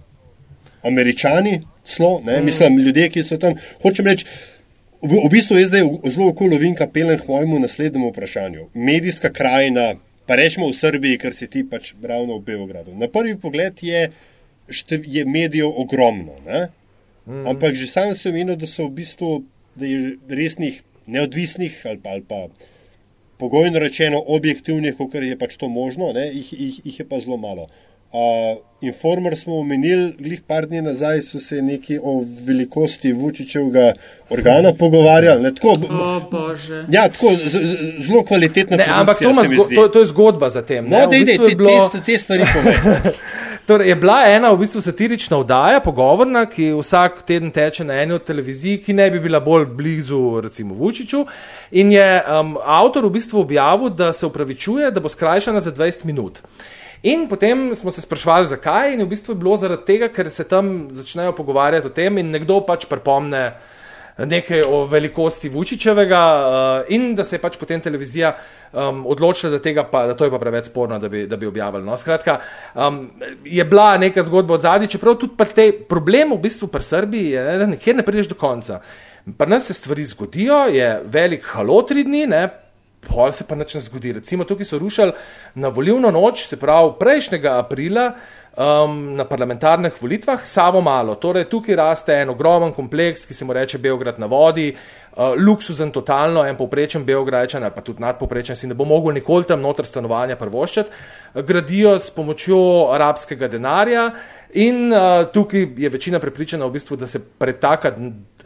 [0.85, 2.45] američani, slo, ne, Mm.
[2.45, 3.55] mislim, ljudje, ki so tam.
[3.81, 4.25] Hočem reči,
[5.01, 8.69] v, v bistvu je zdaj zelo okolo vinka pelem k mojemu naslednjemu vprašanju.
[8.73, 9.95] Medijska krajina,
[10.25, 12.95] pa rečemo v Srbiji, ker si ti pač ravno v Beogradu.
[12.97, 14.09] Na prvi pogled je,
[14.69, 16.67] štev, je medijev ogromno, ne?
[17.25, 17.47] mm.
[17.47, 19.43] ampak že sam sem omenil, da so v bistvu
[19.75, 22.47] da je resnih, neodvisnih ali pa, ali pa
[23.37, 26.27] pogojno rečeno objektivnih, kot je pač to možno, ne?
[26.27, 27.67] jih, jih, jih je pa zelo malo.
[28.11, 28.19] Uh,
[28.81, 33.93] Informer smo omenili, glih par dni nazaj so se neki o velikosti Vučičevega
[34.29, 35.41] organa pogovarjali.
[35.43, 36.85] Ne, tako, O bože.
[36.91, 40.61] ja, tako z, z, zelo kvalitetna Ne, ampak to, zgo, to, to je zgodba za
[40.61, 40.85] tem.
[40.89, 41.07] No, ne.
[41.09, 42.75] Bistvu je te, bilo- te, te stvari povej.
[43.65, 48.13] Torej, je bila ena v bistvu satirična oddaja, pogovorna, ki vsak teden teče na eni
[48.13, 51.23] od televizij, ki ne bi bila bolj blizu, recimo, Vučiću.
[51.71, 56.05] In je um, avtor v bistvu objavil, da se upravičuje, da bo skrajšana za 20
[56.05, 56.37] minut.
[57.03, 60.45] In potem smo se sprašvali, zakaj, in v bistvu je bilo zaradi tega, ker se
[60.45, 63.47] tam začnejo pogovarjati o tem, in nekdo pač pripomne
[64.17, 68.31] nekaj o velikosti Vučičevega, uh, in da se je pač potem televizija
[68.71, 71.83] um, odločila, da, pa, da to je pa preveč sporno, da bi, da bi objavili.
[71.85, 72.39] No, skratka,
[72.75, 73.09] um,
[73.43, 77.31] je bila neka zgodba od zadnji, čeprav tudi pri tej problemu v bistvu pri Srbiji
[77.31, 78.79] je, da nikjer ne prideš do konca.
[79.37, 82.47] Pri nas se stvari zgodijo, je velik halo tri dni, ne,
[83.05, 84.13] pol se pa nič ne zgodi.
[84.19, 85.13] Recimo tukaj so rušili
[85.55, 88.11] na volilno noč, se pravi prejšnjega aprila,
[88.57, 91.15] um, na parlamentarnih volitvah, samo malo.
[91.15, 95.91] Torej, tukaj raste en ogromen kompleks, ki se mu reče Beograd na vodi, uh, luksuzen
[95.91, 99.85] totalno, en povprečen Beogradčan ali pa tudi nadpoprečen si ne bo mogel nikoli tam noter
[99.85, 100.89] stanovanja prvoščati,
[101.47, 104.09] gradijo s pomočjo arabskega denarja
[104.53, 107.91] in uh, tukaj je večina prepričana v bistvu, da se pretaka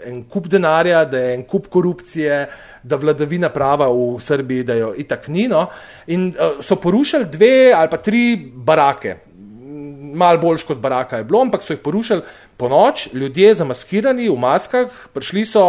[0.05, 2.47] en kup denarja, da je en kup korupcije,
[2.83, 5.67] da vladavina prava v Srbiji, da jo itak nino.
[6.07, 9.17] In uh, so porušili dve ali pa tri barake,
[10.13, 12.21] malo boljš kot baraka je bilo, ampak so jih porušili
[12.57, 15.65] po noč, ljudje zamaskirani v maskah, prišli so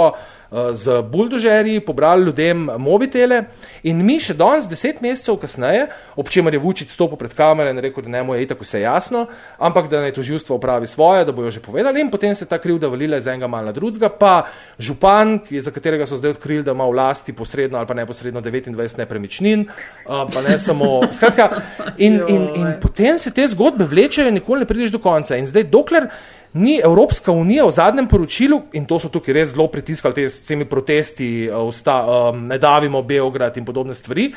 [0.72, 3.44] z buldožerji, pobrali ljudem mobitele
[3.82, 5.86] in mi še danes, deset mesecev kasneje,
[6.18, 8.80] ob čemer je Vučić stopil pred kamere in rekel, da ne mu je itak vse
[8.82, 9.26] jasno,
[9.59, 12.90] ampak da naj toživstvo upravi svoje, da bojo že povedali in potem se ta krivda
[12.90, 14.46] valila iz enega malna drugega, pa
[14.78, 18.98] župan, za katerega so zdaj odkrili, da ima v lasti posredno ali pa neposredno 29
[18.98, 21.62] nepremičnin, uh, pa ne samo, skratka,
[21.96, 25.36] in, in, in, in potem se te zgodbe vlečejo in nikoli ne prideš do konca.
[25.36, 26.11] In zdaj, dokler
[26.53, 30.46] ni Evropska unija v zadnjem poročilu, in to so tukaj res zelo pritiskali te, s
[30.46, 34.32] temi protesti, usta, uh, um, ne davimo Beograd in podobne stvari,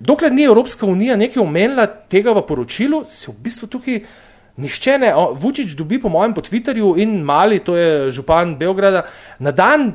[0.00, 4.00] dokler ni Evropska unija nekaj omenila tega v poročilu, se v bistvu tukaj
[4.56, 5.14] nišče ne.
[5.40, 9.06] Vučić dobi po mojem po Twitterju in mali, to je župan Beograda,
[9.38, 9.92] na dan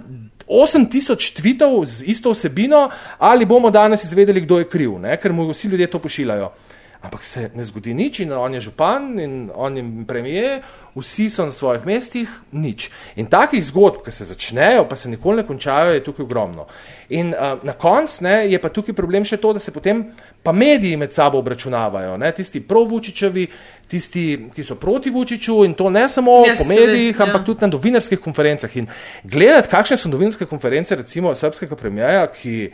[0.48, 5.18] 8000 tvitev z isto vsebino, ali bomo danes izvedeli, kdo je kriv, ne?
[5.18, 6.52] ker mu vsi ljudje to pošiljajo
[7.02, 10.62] ampak se ne zgodi nič in on je župan in on je premije,
[10.96, 12.90] vsi so na svojih mestih, nič.
[13.16, 16.68] In takih zgodb, ki se začnejo, pa se nikoli ne končajo, je tukaj ogromno.
[17.10, 20.06] In uh, na koncu je pa tukaj problem še to, da se potem
[20.44, 22.32] pa mediji med sabo obračunavajo, ne?
[22.32, 23.48] tisti pro-Vučičevi,
[23.88, 24.26] tisti,
[24.56, 27.26] ki so proti Vučiču in to ne samo ja, po medijih, ja.
[27.26, 28.78] ampak tudi na novinarskih konferencah.
[28.78, 28.88] In
[29.24, 32.72] gledati, kakšne so novinarske konference, recimo srpskega premijeja, ki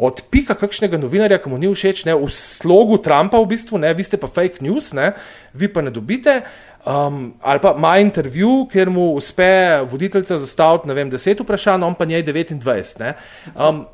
[0.00, 3.92] od pika kakšnega novinarja, ki mu ni všeč, ne, v slogu Trumpa, v bistvu, ne,
[3.94, 5.12] vi ste pa fake news, ne,
[5.52, 6.40] vi pa ne dobite.
[6.80, 11.94] Um, ali pa ima intervju, kjer mu uspe voditeljca zastaviti, ne vem, deset vprašanj, on
[11.94, 13.12] pa njej 29.
[13.52, 13.84] Um,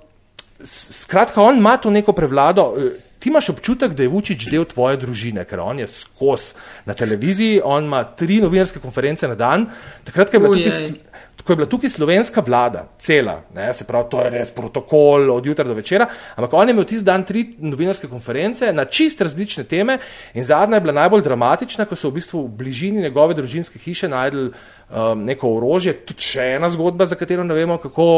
[0.63, 2.71] skratka, on ima to neko prevlado.
[3.19, 6.55] Ti imaš občutek, da je Vučić del tvoje družine, ker on je skos
[6.85, 9.67] na televiziji, on ima tri novinarske konference na dan.
[10.05, 14.09] Takrat, ko je bila tukaj ko je bila tukaj slovenska vlada, cela, ne, se pravi,
[14.11, 17.45] to je res protokol od jutra do večera, ampak on je imel tisti dan tri
[17.59, 19.99] novinarske konference na čist različne teme
[20.35, 24.09] in zadnja je bila najbolj dramatična, ko so v bistvu v bližini njegove družinske hiše
[24.09, 24.51] najdel
[24.91, 28.09] um, neko orožje, tudi še ena zgodba, za katero ne vemo, kako,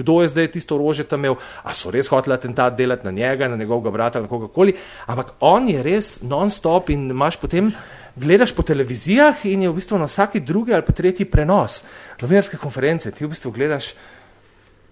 [0.00, 3.48] kdo je zdaj tisto orožje tam imel, a so res hoteli atentat delati na njega,
[3.48, 4.76] na njegovega brata, na kogarkoli,
[5.06, 7.72] ampak on je res non-stop in imaš potem
[8.16, 11.82] gledaš po televizijah in je v bistvu na vsaki drugi ali pa tretji prenos
[12.20, 13.92] novinarske konference, ti v bistvu gledaš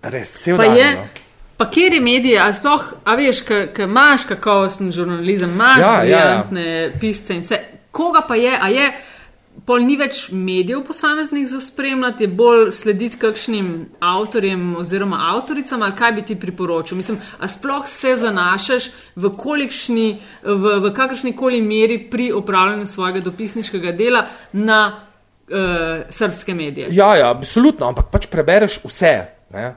[0.02, 0.76] res cel dan.
[0.76, 1.06] No.
[1.56, 6.64] Pa kjer je medije, a sploh, a veš, ki imaš kakovosten žurnalizem, imaš ja, briljantne
[6.64, 6.94] ja, ja.
[7.00, 7.60] pisce in vse,
[7.94, 8.88] koga pa je, a je
[9.66, 13.70] pol ni več medijev posameznih za spremljati, je bolj slediti kakšnim
[14.02, 16.98] avtorjem oziroma avtoricam, ali kaj bi ti priporočil?
[16.98, 20.06] Mislim, a sploh se zanašaš v, kolikšni,
[20.42, 26.90] v, v kakršni koli meri pri upravljanju svojega dopisniškega dela na uh, srpske medije?
[26.90, 29.16] Ja, ja, absolutno, ampak pač prebereš vse.
[29.54, 29.74] Ne?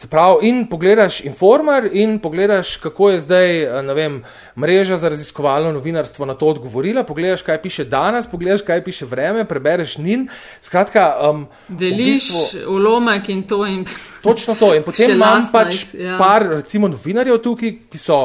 [0.00, 4.22] Se pravi, in pogledaš informer, in pogledaš, kako je zdaj eh, vem,
[4.56, 9.44] mreža za raziskovalno novinarstvo na to odgovorila, pogledaš, kaj piše danes, pogledaš, kaj piše vreme,
[9.44, 10.28] prebereš nin.
[10.60, 13.66] Skratka, um, deliš v bistvu, ulomek in to.
[13.66, 13.84] In
[14.22, 14.72] točno to.
[14.74, 16.16] In potem imam pač ja.
[16.18, 18.22] par, recimo, novinarjev tukaj, ki so.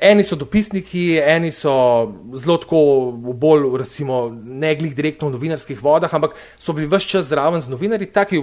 [0.00, 1.72] Eni so dopisniki, eni so
[2.38, 2.80] zelo tako
[3.34, 7.72] bolj, recimo, ne glih direktno v novinarskih vodah, ampak so bili vse čas zraven z
[7.72, 8.38] novinarji, taki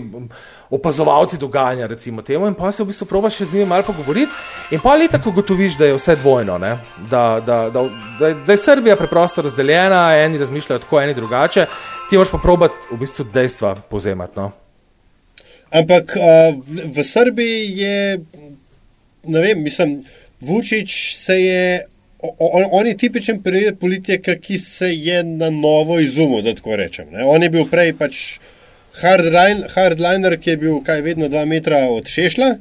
[0.70, 4.36] opazovalci dogajanja, recimo temu, in pa se v bistvu probaš še z njimi malo pogovoriti.
[4.76, 6.74] In pa leta, ko gotoviš, da je vse dvojno, da,
[7.08, 7.86] da, da,
[8.20, 11.66] da, da je Srbija preprosto razdeljena, eni razmišljajo tako, eni drugače,
[12.10, 14.40] ti moraš pa probati v bistvu dejstva povzemati.
[14.44, 14.52] No?
[15.72, 17.98] Ampak uh, v Srbiji je,
[19.24, 20.02] ne vem, mislim.
[20.46, 21.86] Vučić se je,
[22.20, 27.10] on, on je tipičen primer politika, ki se je na novo izumil, da tako rečem.
[27.12, 27.26] Ne.
[27.26, 28.22] On je bil prej pač
[29.02, 32.56] hardliner, hard ki je bil kaj vedno dva metra od šešla.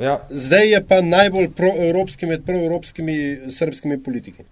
[0.00, 0.20] Ja.
[0.30, 4.44] Zdaj je pa najbolj proevropski med proevropskimi srpskimi politiki.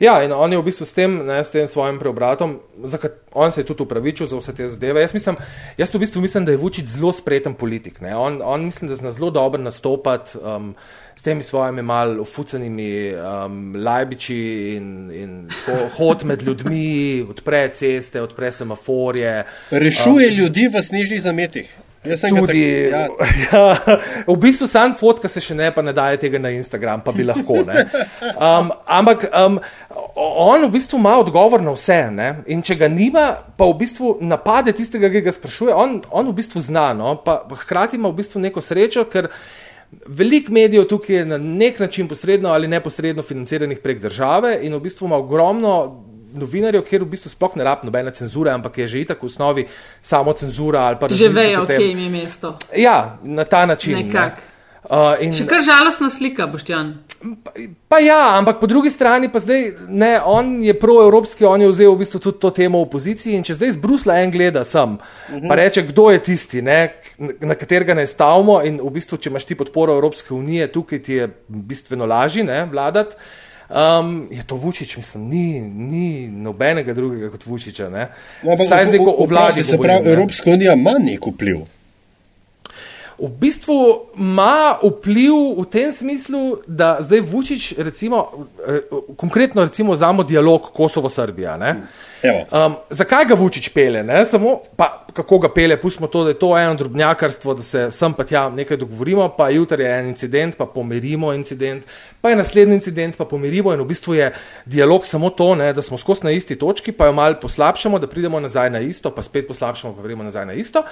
[0.00, 2.56] Ja, in on je v bistvu s tem, ne, s tem svojim preobratom,
[3.00, 5.02] kat, on se je tudi upravičil za vse te zadeve.
[5.02, 5.36] Jaz, mislim,
[5.78, 8.00] jaz v bistvu mislim, da je Vučić zelo spreten politik.
[8.00, 8.16] Ne.
[8.16, 10.74] On, on mislim, da zna zelo dobro nastopati um,
[11.16, 14.40] s temi svojimi mal ufucenimi um, lajbiči
[14.76, 15.48] in, in
[15.96, 19.44] hod med ljudmi, odpre ceste, odpre semaforje.
[19.70, 21.78] Rešuje um, ljudi v snežnih zametih.
[22.02, 23.10] Tudi, tak,
[23.52, 23.62] ja.
[23.86, 27.14] Ja, v bistvu sam fotka se še ne, pa ne daje tega na Instagram, pa
[27.14, 27.60] bi lahko.
[27.62, 29.60] Um, ampak um,
[30.18, 32.00] on v bistvu ima odgovor na vse.
[32.10, 32.28] Ne?
[32.50, 36.34] In če ga nima, pa v bistvu napade tistega, ki ga sprašuje, on, on v
[36.42, 36.90] bistvu zna.
[36.98, 37.14] No?
[37.22, 39.30] Pa, hkrati ima v bistvu neko srečo, ker
[40.06, 44.80] veliko medijev tukaj je na nek način posredno ali neposredno financiranih prek države in v
[44.80, 46.04] bistvu ima ogromno.
[46.34, 49.66] Novinarjev, kjer v bistvu sploh ne rabi nobene cenzure, ampak je že itak v osnovi
[50.00, 50.98] samo cenzura.
[51.10, 52.54] Že vejo, kje jim je mesto.
[52.76, 53.98] Ja, na ta način.
[53.98, 54.40] Nekako.
[54.40, 54.51] Ne.
[54.92, 55.32] Uh, in...
[55.32, 56.90] Še kar žalostna slika, Boštjan.
[57.40, 57.54] Pa,
[57.88, 61.94] pa ja, ampak po drugi strani pa zdaj, ne, on je proevropski, on je vzel
[61.94, 64.98] v bistvu tudi to temo v opoziciji in če zdaj z Brusla en gleda sem,
[64.98, 65.48] uh -huh.
[65.48, 66.92] pa reče, kdo je tisti, ne,
[67.40, 71.12] na katerega ne stavimo in v bistvu, če imaš ti podporo Evropske unije, tukaj ti
[71.12, 73.16] je bistveno lažje vladati.
[73.72, 77.88] Um, je to Vučić, mislim, ni, ni nobenega drugega kot Vučića.
[77.88, 81.64] No, Saj zdaj, ko o vladi se pravi, Evropska unija ima nek vpliv
[83.22, 88.28] v bistvu ima vpliv v tem smislu, da zdaj Vučić, recimo,
[88.66, 88.80] eh,
[89.16, 91.58] konkretno recimo vzamo dialog Kosovo-Srbija.
[92.22, 94.02] Um, zakaj ga Vučić pele?
[94.02, 94.24] Ne?
[94.26, 98.14] Samo, pa kako ga pele, pustimo to, da je to eno drobnjakarstvo, da se sem
[98.14, 101.84] pa tja nekaj dogovorimo, pa jutri je en incident, pa pomirimo incident,
[102.20, 104.32] pa je naslednji incident, pa pomirimo in v bistvu je
[104.66, 105.72] dialog samo to, ne?
[105.72, 109.10] da smo skozi na isti točki, pa jo mal poslabšamo, da pridemo nazaj na isto,
[109.10, 110.82] pa spet poslabšamo, pa gremo nazaj na isto.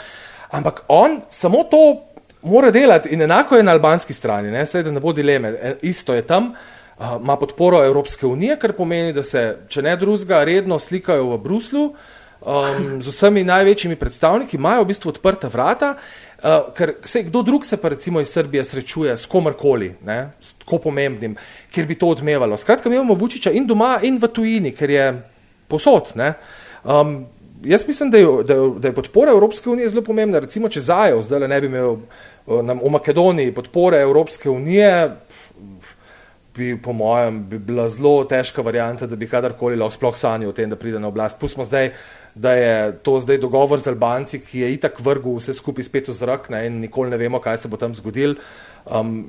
[0.50, 2.02] Ampak on samo to
[2.42, 5.74] mora delati in enako je na albanski strani, ne, Sej, da ne bo dileme, e,
[5.82, 6.52] isto je tam,
[6.98, 11.38] uh, ima podporo Evropske unije, kar pomeni, da se, če ne drugega, redno slikajo v
[11.38, 11.84] Bruslu
[12.40, 17.66] um, z vsemi največjimi predstavniki, imajo v bistvu odprta vrata, uh, ker se, kdo drug
[17.66, 21.36] se pa recimo iz Srbije srečuje s komarkoli, ne, s tako pomembnim,
[21.72, 22.56] kjer bi to odmevalo.
[22.56, 25.12] Skratka, mi imamo Vučiča in doma in v tujini, ker je
[25.68, 26.34] posod, ne.
[26.84, 27.26] Um,
[27.64, 30.38] jaz mislim, da je, da, je, da je podpora Evropske unije zelo pomembna.
[30.38, 31.96] Recimo, če Zajev zdaj ne bi imel
[32.46, 35.16] nam, v Makedoniji podpore Evropske unije,
[36.56, 40.56] bi po mojem bi bila zelo težka varijanta, da bi kadarkoli lahko sploh sanjal o
[40.56, 41.38] tem, da pride na oblast.
[41.40, 41.92] Pustimo zdaj,
[42.34, 42.74] da je
[43.06, 46.66] to zdaj dogovor z Albanci, ki je itak vrgel vse skupaj spet v zrak ne,
[46.66, 48.34] in nikoli ne vemo, kaj se bo tam zgodil.
[48.84, 49.24] Um,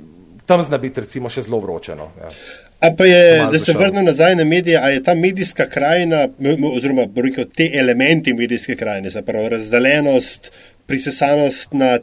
[0.45, 2.09] tam zna biti recimo še zelo vročeno.
[2.19, 2.33] Ja.
[2.81, 6.27] A pa je, da se vrnem nazaj na medije, a je ta medijska krajina,
[6.75, 10.51] oziroma rekel, te elementi medijske krajine, se pravi razdeljenost,
[10.85, 11.99] prisesanost na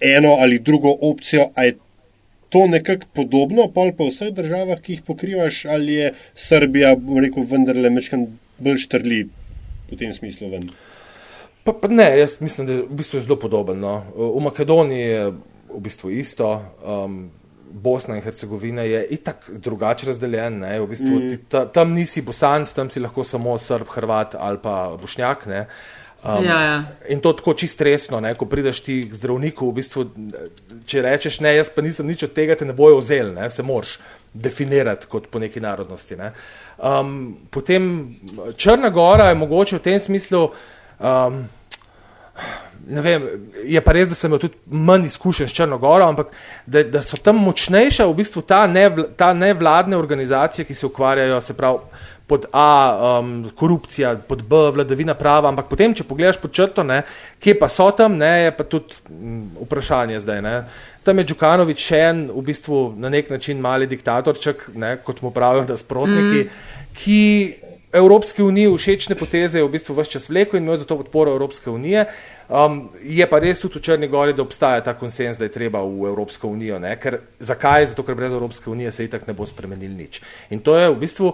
[0.00, 1.76] eno ali drugo opcijo, a je
[2.48, 7.90] to nekako podobno, pa v vseh državah, ki jih pokrivaš, ali je Srbija, rekel, vendarle
[7.90, 8.26] mečkan
[8.58, 9.22] bolj štrli
[9.90, 10.66] v tem smislu ven?
[11.64, 13.74] Pa, pa ne, jaz mislim, da je v bistvu zelo podobno.
[13.78, 13.94] No.
[14.34, 15.30] V Makedoniji je
[15.70, 16.50] v bistvu isto.
[16.82, 17.30] Um,
[17.72, 20.62] Bosna in Hercegovina je itak drugače razdeljen.
[20.64, 21.28] V bistvu, mm.
[21.28, 25.48] ti, ta, tam nisi bosanc, tam si lahko samo srb, hrvat ali pa bošnjak.
[25.48, 26.82] Um, ja, ja.
[27.08, 28.34] In to tako čist resno, ne?
[28.38, 30.04] ko prideš ti k zdravniku, v bistvu,
[30.86, 33.48] če rečeš ne, jaz pa nisem nič od tega, te ne bojo vzeli, ne?
[33.50, 33.96] se moraš
[34.32, 36.16] definirati kot po neki narodnosti.
[36.16, 36.30] Ne?
[36.78, 37.16] Um,
[37.50, 38.14] potem
[38.56, 40.44] Črna Gora je mogoče v tem smislu.
[41.02, 41.42] Um,
[42.86, 43.26] Vem,
[43.64, 46.32] je pa res, da sem tudi manj izkušenj s Črnogoro, ampak
[46.66, 51.40] da, da so tam močnejše v bistvu ta, nevl, ta nevladne organizacije, ki se ukvarjajo,
[51.40, 51.78] se pravi,
[52.26, 57.02] pod A, um, korupcija, pod B, vladavina prava, ampak potem, če pogledaš pod črto, ne,
[57.42, 60.40] kje pa so tam, ne, je pa tudi m, vprašanje zdaj.
[60.42, 60.54] Ne.
[61.04, 65.30] Tam je Džukanovič še en, v bistvu na nek način mali diktatorček, ne, kot mu
[65.34, 66.96] pravijo, da sprotniki, mm.
[67.02, 67.20] ki
[67.92, 71.34] Evropske unije všečne poteze je v bistvu vse čas vlekel in imel za to podporo
[71.36, 72.06] Evropske unije.
[72.48, 75.82] Um, je pa res tudi v Črni Gori, da obstaja ta konsens, da je treba
[75.82, 76.80] v Evropsko unijo.
[77.00, 77.86] Ker, zakaj?
[77.92, 80.20] Zato, ker brez Evropske unije se itak ne bo spremenil nič.
[80.50, 81.32] In to je v bistvu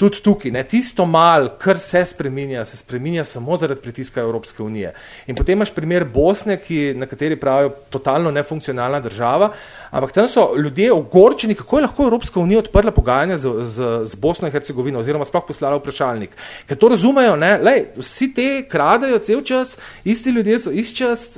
[0.00, 4.94] tudi tukaj, ne, tisto mal, kar se spreminja, se spreminja samo zaradi pritiska Evropske unije.
[5.28, 9.50] In potem imaš primer Bosne, ki, na kateri pravijo totalno nefunkcionalna država,
[9.90, 14.14] ampak tam so ljudje ogorčeni, kako je lahko Evropska unija odprla pogajanja z, z, z
[14.14, 16.32] Bosno in Hercegovino oziroma sploh poslala vprašalnik.
[16.68, 21.28] Ker to razumejo, ne, lej, vsi te kradajo cel čas, isti ljudje so isti čas,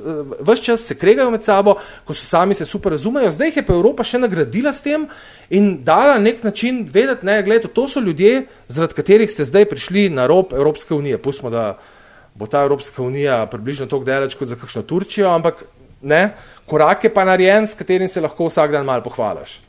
[0.41, 3.67] vse čas se kregajo med sabo, ko so sami se super razumejo, zdaj jih je
[3.67, 5.09] pa Evropa še nagradila s tem
[5.51, 10.09] in dala nek način vedeti, ne, gledajte, to so ljudje, zaradi katerih ste zdaj prišli
[10.11, 11.19] na rob Evropske unije.
[11.19, 11.79] Pustimo, da
[12.35, 15.65] bo ta Evropska unija približno tako daleč kot za kakšno Turčijo, ampak
[16.03, 16.35] ne,
[16.67, 19.61] korak je pa narejen, s katerim se lahko vsak dan malo pohvališ.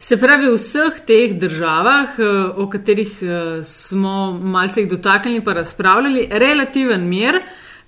[0.00, 5.52] Se pravi, v vseh teh državah, eh, o katerih eh, smo malce jih dotaknili pa
[5.52, 7.36] razpravljali, relativen mir,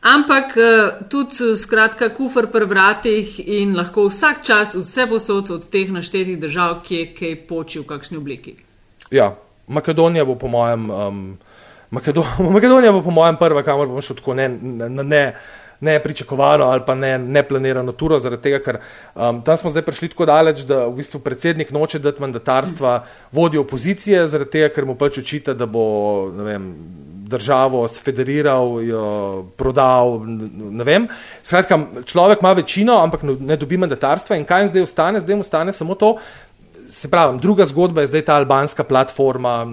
[0.03, 5.89] ampak eh, tudi skratka kufr pri vratih in lahko vsak čas vse posod od teh
[5.89, 8.55] naštetih držav, ki je kaj poči v kakšni obliki.
[9.11, 9.33] Ja,
[9.67, 11.25] Makedonija bo po mojem, um,
[11.91, 15.25] Makedo Makedonija bo po mojem prva, kamor bom šel tako ne, ne, ne
[15.83, 18.79] nepričakovano ali pa ne, neplanirano turo, zaradi tega, ker
[19.15, 22.93] um, tam smo zdaj prišli tako daleč, da v bistvu predsednik noče dati mandatarstva
[23.33, 25.83] vodji opozicije, zaradi tega, ker mu pač očita, da bo
[26.39, 26.69] vem,
[27.33, 29.05] državo sfederiral, jo
[29.57, 30.21] prodal.
[30.27, 31.01] Ne.
[31.43, 35.21] Skratka, človek ima večino, ampak ne dobi mandatarstva in kaj jim zdaj ostane?
[35.21, 36.17] Zdaj jim ostane samo to.
[36.93, 39.65] Se pravi, druga zgodba je zdaj ta albanska platforma,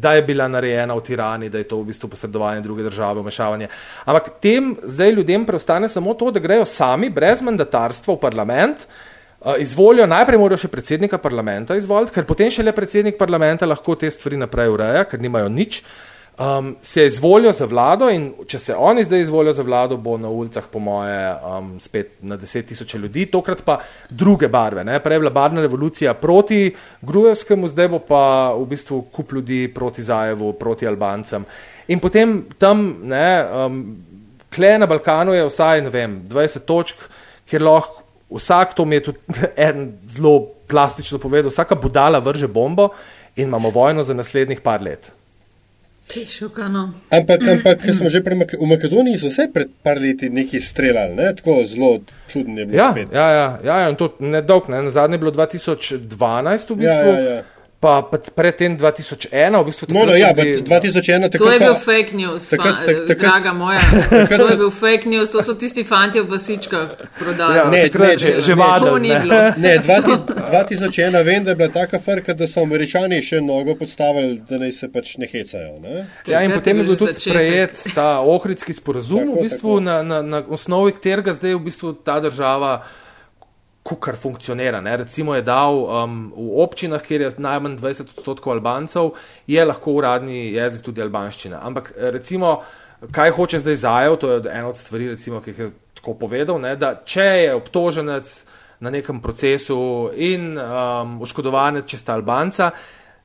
[0.00, 3.68] da je bila narejena v Tirani, da je to v bistvu posredovanje druge države, vmešavanje.
[4.04, 9.58] Ampak tem zdaj ljudem preostane samo to, da grejo sami, brez mandatarstva v parlament, uh,
[9.58, 14.38] izvolijo, najprej morajo še predsednika parlamenta izvoliti, ker potem šele predsednik parlamenta lahko te stvari
[14.38, 15.82] naprej ureja, ker nimajo nič.
[15.82, 16.09] Uh,
[16.40, 20.28] um, se izvolijo za vlado in če se oni zdaj izvolijo za vlado, bo na
[20.28, 23.78] ulicah, po moje, um, spet na deset tisoče ljudi, tokrat pa
[24.10, 24.84] druge barve.
[24.84, 25.00] Ne?
[25.02, 28.24] Prej je bila barvna revolucija proti Grujevskemu, zdaj bo pa
[28.56, 31.44] v bistvu kup ljudi proti Zajevu, proti Albancem.
[31.88, 33.80] In potem tam, ne, um,
[34.54, 37.04] kle na Balkanu je vsaj, vem, 20 točk,
[37.50, 39.18] kjer lahko vsak, to mi je tudi
[39.68, 40.38] en zelo
[40.70, 42.92] plastično povedal, vsaka budala vrže bombo
[43.36, 45.19] in imamo vojno za naslednjih par let.
[46.28, 46.92] Šukano.
[47.10, 47.92] Ampak, ampak mm.
[47.92, 51.34] smo že Mak v Makedoniji, so vse pred par leti neki streljali, ne?
[51.36, 51.98] tako zelo
[52.28, 52.78] čudno je bilo.
[52.78, 54.82] Ja, ja, ja, ja, ja, in to nedolgo, ne?
[54.82, 57.10] na zadnje je bilo 2012 v bistvu.
[57.14, 57.42] Ja, ja, ja
[57.80, 58.04] pa
[58.34, 60.60] predtem 2001, v bistvu no, no, ja, bi...
[60.60, 63.80] 2001, to je bil fake news, takrat, tak, tak, draga moja.
[64.28, 67.56] to je bil fake news, to so tisti fanti v basičkah prodali.
[67.56, 69.24] Ja, ne, ne, že, že vadno, ne.
[69.56, 74.60] ne 2001 vem, da je bila taka frka, da so američani še mnogo podstavili, da
[74.60, 75.80] naj se pač ne hecajo.
[75.80, 76.04] Ne?
[76.28, 79.84] Ja, in potem je bil tudi sprejet ta ohridski sporazum, tako, v bistvu tako.
[79.88, 82.82] na, na, na osnovi katerega zdaj v bistvu ta država
[83.84, 84.80] kar funkcionira.
[84.80, 84.96] Ne.
[84.96, 89.12] Recimo je dal um, v občinah, kjer je najmanj 20 odstotkov Albancev,
[89.46, 91.60] je lahko uradni jezik tudi albanščina.
[91.62, 92.60] Ampak recimo,
[93.12, 96.76] kaj hoče zdaj zajev, to je ena od stvari, recimo, ki je tako povedal, ne,
[96.76, 98.34] da če je obtoženec
[98.80, 102.70] na nekem procesu in um, oškodovanec, če sta Albanca,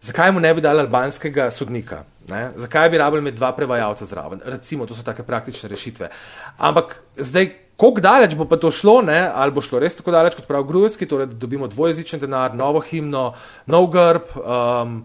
[0.03, 2.03] zakaj mu ne bi dali albanskega sodnika?
[2.29, 2.49] Ne?
[2.59, 4.41] Zakaj bi rabili imeti dva prevajalca zraven?
[4.45, 6.09] Recimo, to so take praktične rešitve.
[6.57, 9.19] Ampak zdaj, Kako daleč bo pa to šlo, ne?
[9.27, 12.79] ali bo šlo res tako daleč kot prav Grujski, torej da dobimo dvojezičen denar, novo
[12.79, 13.33] himno,
[13.67, 15.01] nov grb, um,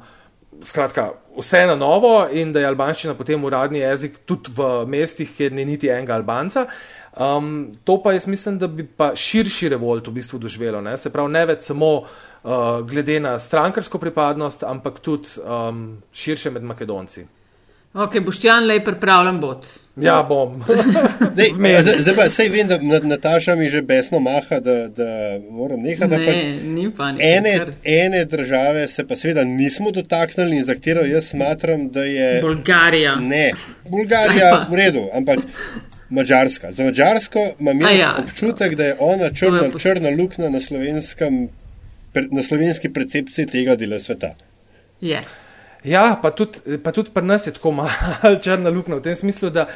[0.62, 1.08] skratka,
[1.38, 5.64] vse na novo in da je albanščina potem uradni jezik tudi v mestih, kjer ni
[5.66, 6.68] niti enega albanca.
[7.10, 10.94] Um, to pa jaz mislim, da bi pa širši revolt v bistvu doživelo, ne?
[10.98, 12.06] se pravi ne več samo uh,
[12.86, 17.26] glede na strankarsko pripadnost, ampak tudi um, širše med Makedonci.
[17.94, 19.66] Ok, Boštjan, lej pripravljen bod.
[19.96, 20.62] Ja, bom.
[21.98, 26.16] zdaj pa sej vem, da Nataša mi že besno maha, da, da moram nehati.
[26.16, 27.22] Ne, ni pa nič.
[27.24, 32.40] Ene, ene države se pa seveda nismo dotaknili in za katero jaz smatram, da je.
[32.42, 33.16] Bolgarija.
[33.16, 33.50] Ne,
[33.88, 35.38] Bolgarija v redu, ampak.
[36.10, 36.72] Mačarska.
[36.72, 40.58] Za Mačarsko imam jaz ja, občutek, da je ona črna, je črna luknja na,
[42.30, 44.34] na slovenski percepciji tega dela sveta.
[45.00, 45.14] Je.
[45.14, 45.49] Yeah.
[45.84, 49.50] Ja, pa tudi, pa tudi pri nas je tako malo črna luknja v tem smislu,
[49.50, 49.68] da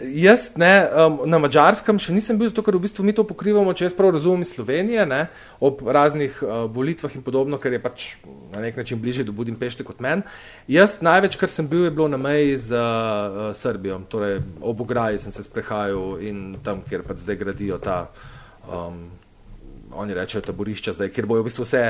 [0.00, 3.72] jaz ne, um, na mačarskem še nisem bil, zato ker v bistvu mi to pokrivamo,
[3.76, 5.20] če jaz prav razumem Slovenije, ne,
[5.62, 8.08] ob raznih uh, volitvah in podobno, ker je pač
[8.52, 10.24] na nek način bliže do Budimpešte kot men.
[10.68, 15.22] Jaz največ, kar sem bil, je bilo na meji z uh, Srbijo, torej ob ograji
[15.22, 18.02] sem se sprehajal in tam, kjer pač zdaj gradijo ta.
[18.66, 19.06] Um,
[19.96, 21.82] oni rečejo taborišča, zdaj, kjer bojo v bistvu vse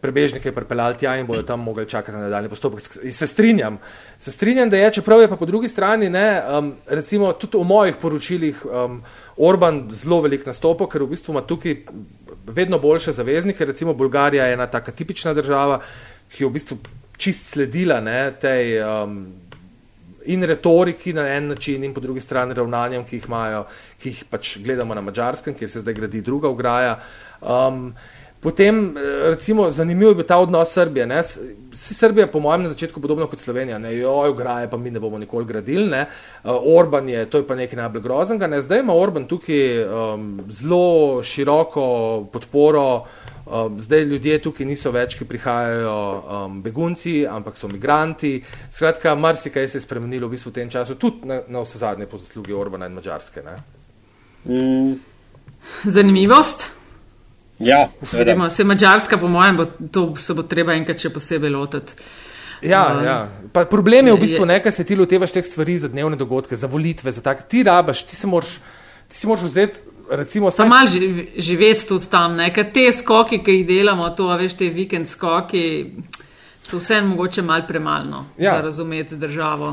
[0.00, 2.88] prebežnike pripeljali tja in bojo tam mogli čakati na nadaljni postopek.
[3.10, 3.78] Se strinjam,
[4.18, 7.64] se strinjam, da je, čeprav je pa po drugi strani, ne, um, recimo tudi v
[7.64, 9.00] mojih poročilih um,
[9.36, 11.80] Orban zelo velik nastopo, ker v bistvu ima tukaj
[12.46, 15.80] vedno boljše zaveznike, recimo Bolgarija je ena taka tipična država,
[16.30, 16.78] ki je v bistvu
[17.16, 19.24] čist sledila ne, tej um,
[20.24, 23.64] in retoriki na en način, in po drugi strani ravnanjem, ki jih imajo,
[24.00, 26.98] ki jih pač gledamo na mačarskem, kjer se zdaj gradi druga ograja.
[27.44, 27.94] Um,
[28.44, 28.92] Potem,
[29.24, 31.06] recimo, zanimiv je bil ta odnos Srbije.
[31.06, 31.22] Ne?
[31.72, 35.18] Srbija, po mojem, na začetku podobno kot Slovenija, ne, joj, graje, pa mi ne bomo
[35.18, 36.02] nikoli gradili, ne.
[36.44, 38.60] Orban je, to je pa nekaj najbolj groznega, ne.
[38.62, 41.86] Zdaj ima Orban tukaj um, zelo široko
[42.32, 43.06] podporo,
[43.46, 48.36] um, zdaj ljudje tukaj niso več, ki prihajajo um, begunci, ampak so migranti.
[48.68, 52.12] Skratka, marsikaj se je spremenilo v bistvu v tem času, tudi na, na vse zadnje
[52.12, 53.48] po zaslugi Orbana in Mačarske.
[54.44, 54.96] Mm.
[55.88, 56.83] Zanimivost.
[57.58, 61.94] Ja, Vidimo, se Mačarska, po mojem, bo, to se bo treba enkrat še posebej lotiti.
[62.64, 63.66] Ja, uh, ja.
[63.70, 67.12] problem je v bistvu nekaj, se ti lotevaš teh stvari za dnevne dogodke, za volitve,
[67.12, 67.44] za tak.
[67.48, 68.56] Ti rabaš, ti se moraš,
[69.08, 69.90] ti si moraš vzeti.
[70.10, 70.68] Recimo, saj...
[70.68, 70.86] Malo
[71.36, 75.62] živeti tudi tam, nekaj te skoki, ki jih delamo, to veš, te vikend skoki,
[76.60, 78.56] so vseeno mogoče malo premalo ja.
[78.56, 79.72] za razumeti državo.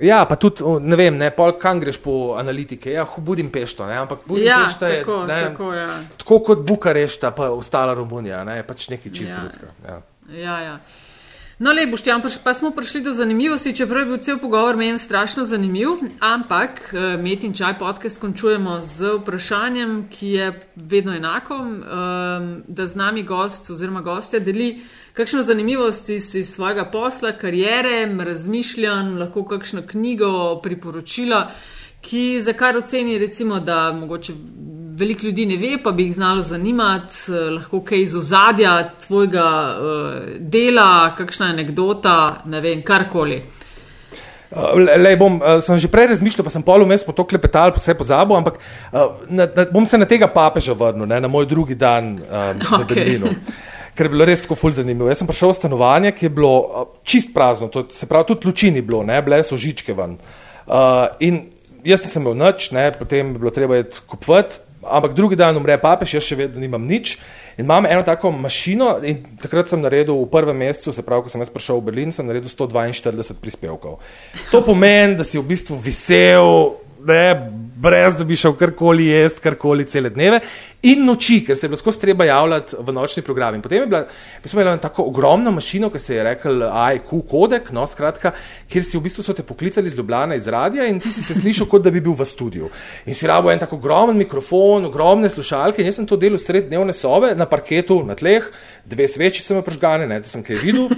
[0.00, 4.18] Ja, pa tudi, ne vem, ne, pol kam greš po analitike, ja, Budimpešto, ne, ampak
[4.18, 5.88] Ja, Budimpešta je tako, ne, tako, ja.
[6.16, 9.40] tako kot Bukarešta, pa ostala Romunija, ne, pač nekaj čist Ja.
[9.40, 9.72] drugega.
[9.88, 10.00] Ja.
[10.30, 10.78] Ja, ja.
[11.60, 14.98] No, Boštjan, pa, še- pa smo prišli do zanimivosti, čeprav je bil cel pogovor meni
[14.98, 15.88] strašno zanimiv,
[16.18, 20.46] ampak eh, Met in čaj podcast končujemo z vprašanjem, ki je
[20.76, 24.80] vedno enako, um, da z nami gost oziroma gostja deli
[25.12, 31.50] kakšno zanimivost iz, iz svojega posla, karijere, razmišljanj, lahko kakšno knjigo, priporočila,
[32.00, 34.32] ki za kar oceni, recimo, da mogoče
[35.00, 38.74] veliko ljudi ne ve, pa bi jih znalo zanimati, eh, lahko kaj iz ozadja
[39.06, 43.40] tvojega uh, dela, kakšna anekdota, ne vem, karkoli.
[44.50, 47.94] Le, le, bom, sem že prej razmišljal, pa sem pol vmes po to klepetal, vse
[47.94, 48.56] pozabil, ampak
[49.30, 52.80] na, na, bom se na tega papeža vrnil, ne, na moj drugi dan um, v
[52.82, 52.88] Okej.
[52.90, 53.30] Berlinu.
[53.94, 55.06] Ker je bilo res tako ful zanimivo.
[55.10, 56.54] Jaz sem prišel v stanovanje, ki je bilo
[57.06, 60.18] čist prazno, to, se pravi, tudi luči ni bilo, ne, bile so žičke ven.
[60.66, 61.44] Uh, in
[61.86, 65.76] jaz nisem imel nič, ne, potem je bilo treba iti kupovati, ampak drugi dan umre
[65.80, 67.16] papež, jaz še vedno nimam nič.
[67.60, 71.32] In imam eno tako mašino in takrat sem naredil v prvem mesecu, se pravi, ko
[71.32, 74.00] sem jaz prišel v Berlin, sem naredil 142 prispevkov.
[74.52, 79.86] To pomeni, da si v bistvu visel, ne, brez da bi šel karkoli jesti, karkoli
[79.88, 80.40] cele dneve
[80.82, 83.54] in noči, ker se je bilo skozi treba javljati v nočni program.
[83.54, 84.02] In potem je bila,
[84.42, 86.62] mi smo imeli tako ogromno mašino, ki se je rekel
[86.96, 88.32] IQ kodek, no skratka,
[88.68, 91.34] kjer si v bistvu so te poklicali iz Ljubljana iz radia in ti si se
[91.34, 92.70] slišal, kot da bi bil v studiu.
[93.06, 96.68] In si rabo en tako ogromen mikrofon, ogromne slušalke in jaz sem to delal sred
[96.68, 98.44] dnevne sobe na parketu, na tleh,
[98.84, 100.88] dve svečice me pržgane, ne, da sem kaj videl.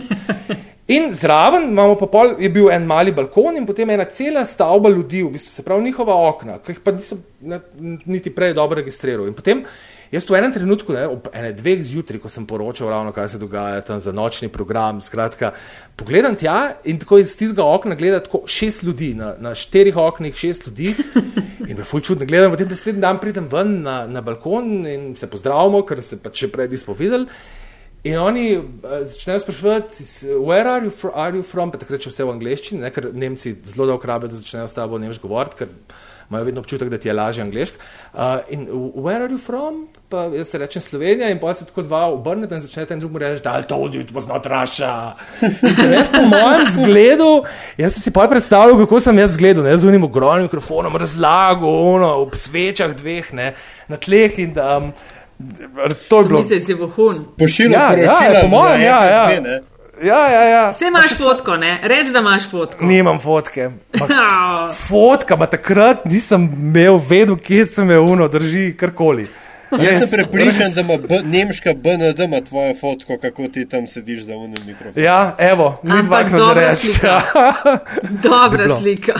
[0.93, 4.91] In zraven imamo pa pol, je bil en mali balkon in potem ena cela stavba
[4.93, 7.61] ljudi, v bistvu se pravi njihova okna, ki jih pa nisem ne,
[8.05, 9.25] niti prej dobro registriral.
[9.31, 9.63] In potem
[10.13, 13.41] jaz v enem trenutku, ne, ob ene dveh zjutraj, ko sem poročal ravno, kaj se
[13.41, 15.55] dogaja tam za nočni program, skratka,
[15.97, 20.37] pogledam tja in tako iz tistega okna gleda tako šest ljudi, na, na štirih oknih
[20.37, 20.93] šest ljudi.
[21.71, 25.29] In me ful čudno gledam, potem naslednji dan pridem ven na, na balkon in se
[25.31, 27.31] pozdravimo, ker se pač še prej nismo videli.
[28.03, 28.65] In oni uh,
[29.07, 30.05] začnejo spraševati,
[30.43, 33.13] where are you, fr are you from, pa takrat še vse v angleščini, ne, ker
[33.15, 35.71] Nemci zelo dolgo rabijo, da začnejo s tabo nemško govoriti, ker
[36.33, 37.79] imajo vedno občutek, da ti je lažje angliško.
[38.11, 38.67] Uh, in
[38.99, 39.87] where are you from?
[40.11, 43.23] Pa jaz se rečem Slovenija in pa se tako dva obrnete in začnete en drugemu
[43.23, 45.15] reči, da I told you it was not Russia.
[45.43, 47.31] In sem jaz po mojem zgledu,
[47.79, 51.71] jaz sem si pa predstavljal, kako sem jaz zgledal, ne, z unim ogromnim mikrofonom, razlago,
[51.95, 53.53] ono, ob svečah dveh, ne,
[53.89, 54.91] na tleh in um,
[56.09, 56.41] to je bilo.
[56.41, 57.25] Misli si vohun.
[57.39, 59.31] Pošiljam Ja, ja, po mojem, ja, ja.
[60.03, 60.71] Ja, ja, ja.
[60.71, 61.81] Vse imaš fotko, ne?
[61.83, 62.85] Reč, da imaš fotko.
[62.85, 63.71] Nimam fotke.
[64.01, 69.29] Ma, fotka, pa takrat nisem imel vedel, kje sem je uno, drži karkoli.
[69.81, 74.23] Jaz sem prepričan, da ima B, nemška BND ima tvojo fotko, kako ti tam sediš
[74.23, 75.05] za unim mikrofonom.
[75.05, 76.87] Ja, evo, ni Ampak dvakrat dobra reči.
[76.87, 77.23] slika.
[78.29, 79.13] Dobra slika.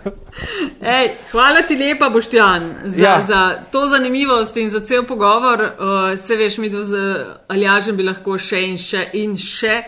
[0.98, 3.24] Ej, hvala ti lepa, Boštjan, za, ja.
[3.26, 5.60] Za to zanimivost in za cel pogovor.
[5.62, 6.96] Uh, se veš, mi dva z
[7.48, 9.82] Aljažem bi lahko še in še in še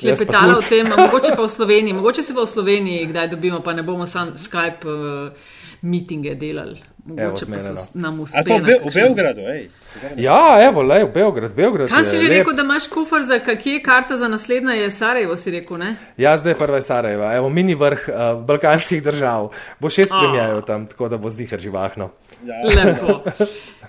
[0.00, 3.60] klepetala o tem, a mogoče pa v Sloveniji, mogoče se pa v Sloveniji kdaj dobimo,
[3.60, 6.93] pa ne bomo sam Skype uh, mitinge delali.
[7.04, 7.76] Mogoče Evo, pa zmenjeno.
[7.76, 8.42] se nam A uspe.
[8.48, 9.68] pa v, na Be v Beogradu, ej.
[10.16, 11.88] Ja, evo, le, v Beograd, Beograd.
[11.88, 12.38] Kaj si že lep.
[12.38, 15.96] rekel, da imaš kufr za kje je karta za naslednja, je Sarajevo, si rekel, ne?
[16.16, 19.50] Ja, zdaj je prva je Sarajeva, evo, mini vrh uh, balkanskih držav.
[19.80, 20.18] Bo šest A.
[20.18, 22.10] premijajev tam, tako da bo zihar živahno.
[22.44, 23.20] Lepo.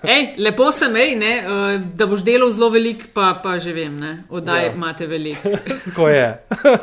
[0.02, 3.98] Ej, lepo sem, ej, ne, uh, da boš delal zelo velik, pa, pa že vem,
[4.00, 4.68] ne, oddaj ja.
[4.68, 4.72] Ja.
[4.74, 5.38] imate velik.
[5.86, 6.26] Tako je.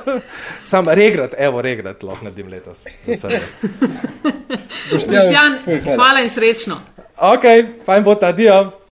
[0.71, 2.83] Sam regrat, evo, regrat lahko naredim letos.
[4.91, 5.95] Boštjan, hvala.
[5.95, 6.79] hvala in srečno.
[7.17, 7.43] Ok,
[7.85, 8.79] fajn bo ta dio.